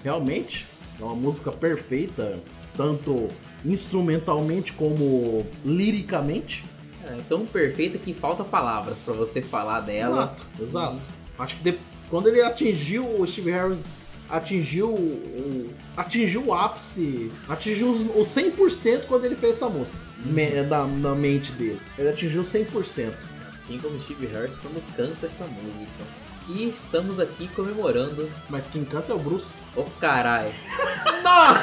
realmente. 0.03 0.67
É 1.01 1.05
uma 1.05 1.15
música 1.15 1.53
perfeita, 1.53 2.41
tanto 2.77 3.29
instrumentalmente 3.65 4.73
como 4.73 5.47
liricamente. 5.65 6.65
É 7.05 7.17
tão 7.29 7.45
perfeita 7.47 7.99
que 7.99 8.15
falta 8.15 8.45
palavras 8.45 9.01
pra 9.01 9.13
você 9.15 9.43
falar 9.43 9.81
dela. 9.81 10.33
Exato, 10.37 10.47
exato. 10.61 11.01
Acho 11.39 11.57
que 11.57 11.63
de- 11.71 11.79
quando 12.09 12.29
ele 12.29 12.43
atingiu, 12.43 13.05
o 13.21 13.27
Steve 13.27 13.51
Harris 13.51 13.89
atingiu 14.31 14.89
o, 14.91 15.71
atingiu 15.97 16.47
o 16.47 16.55
ápice, 16.55 17.31
atingiu 17.49 17.91
os, 17.91 18.01
o 18.01 18.21
100% 18.21 19.07
quando 19.07 19.25
ele 19.25 19.35
fez 19.37 19.57
essa 19.57 19.69
música, 19.69 19.99
me- 20.25 20.63
da, 20.63 20.87
na 20.87 21.15
mente 21.15 21.53
dele. 21.53 21.81
Ele 21.99 22.09
atingiu 22.09 22.43
100%. 22.43 23.13
Assim 23.53 23.79
como 23.79 23.99
Steve 23.99 24.27
Harris 24.27 24.59
quando 24.59 24.83
canta 24.97 25.27
essa 25.27 25.45
música. 25.45 26.23
E 26.49 26.69
estamos 26.69 27.21
aqui 27.21 27.47
comemorando 27.55 28.29
Mas 28.51 28.67
quem 28.67 28.85
canta 28.85 29.13
é 29.13 29.15
o 29.15 29.19
Bruce. 29.19 29.63
Ô 29.77 29.85
caralho. 29.85 30.51
Nossa! 31.23 31.63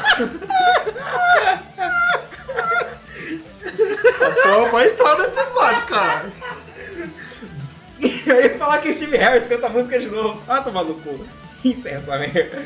Então 3.80 4.72
vai 4.72 4.90
entrar 4.90 5.18
no 5.18 5.24
episódio, 5.26 5.86
cara. 5.88 6.32
Eu 8.26 8.42
ia 8.42 8.58
falar 8.58 8.80
que 8.80 8.92
Steve 8.94 9.18
Harris 9.18 9.48
canta 9.48 9.68
a 9.68 9.70
música 9.70 10.00
de 10.00 10.08
novo. 10.08 10.42
Ah, 10.48 10.62
tomar 10.62 10.84
no 10.84 10.96
cu. 10.96 11.26
Encerra 11.64 11.98
essa 11.98 12.18
merda. 12.18 12.64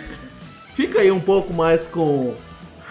Fica 0.76 1.02
aí 1.02 1.12
um 1.12 1.20
pouco 1.20 1.54
mais 1.54 1.88
com 1.88 2.36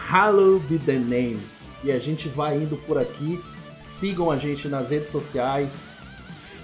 Hallow 0.08 0.58
Be 0.58 0.78
The 0.78 0.94
Name. 0.94 1.40
E 1.84 1.92
a 1.92 1.98
gente 1.98 2.28
vai 2.28 2.56
indo 2.56 2.76
por 2.76 2.98
aqui. 2.98 3.42
Sigam 3.70 4.30
a 4.30 4.36
gente 4.36 4.68
nas 4.68 4.90
redes 4.90 5.10
sociais. 5.10 5.90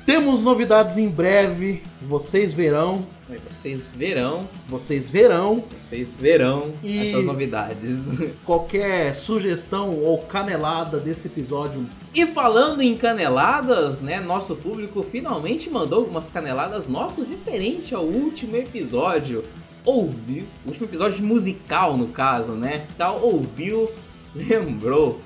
Temos 0.08 0.42
novidades 0.42 0.96
em 0.96 1.06
breve. 1.06 1.82
Vocês 2.00 2.54
verão. 2.54 3.04
Vocês 3.50 3.86
verão, 3.86 4.48
Vocês 4.66 5.10
verão. 5.10 5.62
vocês 5.82 6.16
verão 6.16 6.72
E- 6.82 6.96
essas 7.00 7.26
novidades. 7.26 8.18
Qualquer 8.46 9.14
sugestão 9.14 9.90
ou 10.02 10.16
canelada 10.20 10.96
desse 10.98 11.28
episódio. 11.28 11.84
E 12.14 12.24
falando 12.24 12.80
em 12.80 12.96
caneladas, 12.96 14.00
né? 14.00 14.18
Nosso 14.18 14.56
público 14.56 15.02
finalmente 15.02 15.68
mandou 15.68 15.98
algumas 15.98 16.30
caneladas 16.30 16.86
nosso 16.88 17.22
referente 17.22 17.94
ao 17.94 18.04
último 18.04 18.56
episódio. 18.56 19.44
Ouviu, 19.84 20.44
último 20.64 20.86
episódio 20.86 21.22
musical 21.22 21.98
no 21.98 22.06
caso, 22.08 22.52
né? 22.52 22.86
Tal, 22.96 23.22
ouviu, 23.22 23.90
lembrou. 24.34 25.20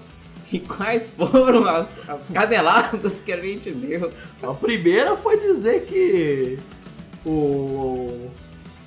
E 0.53 0.59
quais 0.59 1.11
foram 1.11 1.67
as, 1.67 1.99
as 2.07 2.23
caneladas 2.29 3.15
que 3.25 3.33
a 3.33 3.41
gente 3.41 3.71
deu? 3.71 4.11
A 4.43 4.53
primeira 4.53 5.17
foi 5.17 5.41
dizer 5.41 5.87
que 5.87 6.59
o 7.25 8.29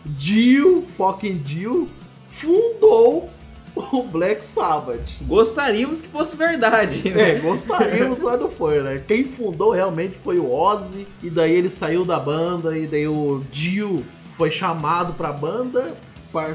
Dio, 0.06 0.86
fucking 0.96 1.40
Dio, 1.40 1.88
fundou 2.30 3.30
o 3.76 4.04
Black 4.04 4.46
Sabbath. 4.46 5.18
Gostaríamos 5.22 6.02
que 6.02 6.08
fosse 6.08 6.36
verdade, 6.36 7.10
né? 7.10 7.32
É, 7.32 7.40
gostaríamos, 7.40 8.22
mas 8.22 8.40
não 8.40 8.50
foi, 8.50 8.84
né? 8.84 9.04
Quem 9.08 9.26
fundou 9.26 9.72
realmente 9.72 10.18
foi 10.18 10.38
o 10.38 10.52
Ozzy, 10.52 11.08
e 11.24 11.30
daí 11.30 11.54
ele 11.54 11.70
saiu 11.70 12.06
da 12.06 12.20
banda, 12.20 12.78
e 12.78 12.86
daí 12.86 13.08
o 13.08 13.42
Dio 13.50 14.04
foi 14.34 14.52
chamado 14.52 15.14
pra 15.14 15.32
banda, 15.32 15.96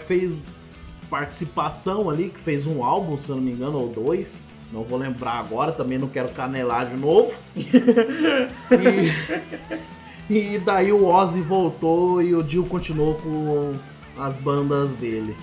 fez 0.06 0.46
participação 1.11 2.08
ali, 2.08 2.28
que 2.28 2.38
fez 2.38 2.66
um 2.66 2.84
álbum, 2.84 3.18
se 3.18 3.30
eu 3.30 3.36
não 3.36 3.42
me 3.42 3.50
engano, 3.50 3.78
ou 3.78 3.88
dois. 3.88 4.46
Não 4.72 4.84
vou 4.84 4.98
lembrar 4.98 5.40
agora, 5.40 5.72
também 5.72 5.98
não 5.98 6.08
quero 6.08 6.28
canelar 6.30 6.86
de 6.86 6.96
novo. 6.96 7.36
e, 10.30 10.54
e 10.54 10.58
daí 10.58 10.92
o 10.92 11.04
Ozzy 11.04 11.40
voltou 11.40 12.22
e 12.22 12.34
o 12.34 12.42
Dio 12.42 12.64
continuou 12.64 13.14
com 13.16 13.74
as 14.16 14.36
bandas 14.36 14.94
dele. 14.94 15.36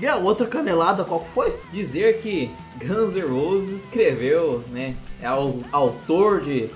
E 0.00 0.06
a 0.06 0.16
outra 0.16 0.46
canelada, 0.46 1.04
qual 1.04 1.20
que 1.20 1.28
foi? 1.30 1.56
Dizer 1.72 2.18
que 2.18 2.50
Guns 2.76 3.14
N' 3.14 3.26
Roses 3.26 3.80
escreveu, 3.80 4.62
né? 4.70 4.94
É 5.20 5.30
o 5.32 5.60
autor 5.72 6.40
de 6.40 6.70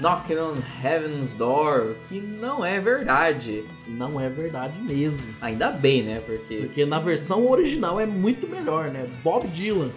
Knocking 0.00 0.38
on 0.38 0.54
Heaven's 0.82 1.36
Door, 1.36 1.94
que 2.08 2.18
não 2.18 2.64
é 2.64 2.80
verdade. 2.80 3.64
Não 3.86 4.18
é 4.18 4.28
verdade 4.28 4.74
mesmo. 4.80 5.26
Ainda 5.40 5.70
bem, 5.70 6.02
né? 6.02 6.22
Porque 6.24 6.56
Porque 6.56 6.86
na 6.86 6.98
versão 6.98 7.46
original 7.48 8.00
é 8.00 8.06
muito 8.06 8.48
melhor, 8.48 8.90
né? 8.90 9.06
Bob 9.22 9.46
Dylan. 9.48 9.90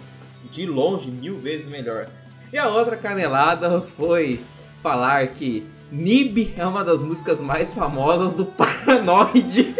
De 0.50 0.66
longe, 0.66 1.10
mil 1.10 1.38
vezes 1.38 1.68
melhor. 1.68 2.08
E 2.52 2.58
a 2.58 2.68
outra 2.68 2.96
canelada 2.96 3.80
foi 3.96 4.40
falar 4.82 5.26
que 5.28 5.66
Nib 5.90 6.52
é 6.56 6.64
uma 6.66 6.82
das 6.84 7.02
músicas 7.02 7.40
mais 7.40 7.72
famosas 7.72 8.32
do 8.32 8.44
Paranoid. 8.46 9.74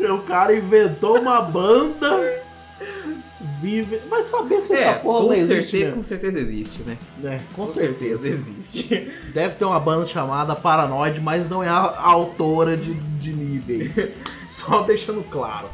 O 0.00 0.18
cara 0.18 0.54
inventou 0.54 1.18
uma 1.18 1.40
banda. 1.40 2.42
Vive. 3.60 3.96
Vai 4.10 4.22
saber 4.22 4.60
se 4.60 4.74
essa 4.74 4.98
porra 4.98 5.20
É, 5.20 5.26
com 5.26 5.32
existe. 5.32 5.62
certeza, 5.70 5.84
mesmo. 5.84 5.96
com 5.96 6.04
certeza 6.04 6.40
existe, 6.40 6.82
né? 6.82 6.98
É, 7.24 7.40
com, 7.54 7.66
certeza. 7.66 8.28
existe. 8.28 9.10
Deve 9.32 9.54
ter 9.54 9.64
uma 9.64 9.80
banda 9.80 10.06
chamada 10.06 10.54
Paranoid, 10.54 11.20
mas 11.20 11.48
não 11.48 11.62
é 11.62 11.68
a, 11.68 11.76
a 11.78 12.06
autora 12.10 12.76
de, 12.76 12.92
de 12.94 13.32
nível. 13.32 13.90
Só 14.46 14.82
deixando 14.82 15.22
claro. 15.30 15.68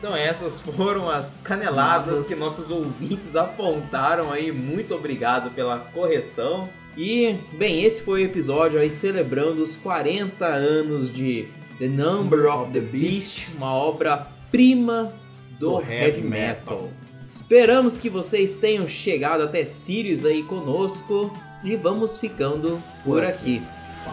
Então 0.00 0.16
essas 0.16 0.62
foram 0.62 1.10
as 1.10 1.38
caneladas 1.44 2.26
que 2.26 2.34
nossos 2.36 2.70
ouvintes 2.70 3.36
apontaram 3.36 4.32
aí. 4.32 4.50
Muito 4.50 4.94
obrigado 4.94 5.50
pela 5.50 5.78
correção. 5.78 6.70
E, 6.96 7.36
bem, 7.52 7.84
esse 7.84 8.02
foi 8.02 8.22
o 8.22 8.24
episódio 8.24 8.80
aí 8.80 8.90
celebrando 8.90 9.62
os 9.62 9.76
40 9.76 10.44
anos 10.46 11.12
de 11.12 11.48
The 11.78 11.86
Number 11.86 12.46
of 12.46 12.72
the 12.72 12.80
Beast, 12.80 13.50
uma 13.56 13.74
obra-prima 13.74 15.12
do, 15.58 15.78
Do 15.78 15.82
heavy 15.82 16.22
metal. 16.22 16.76
metal. 16.76 16.90
Esperamos 17.28 17.98
que 17.98 18.08
vocês 18.08 18.56
tenham 18.56 18.88
chegado 18.88 19.42
até 19.42 19.66
Sirius 19.66 20.24
aí 20.24 20.42
conosco 20.42 21.30
e 21.62 21.76
vamos 21.76 22.16
ficando 22.16 22.82
Por 23.04 23.22
aqui. 23.22 23.62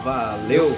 Valeu! 0.04 0.76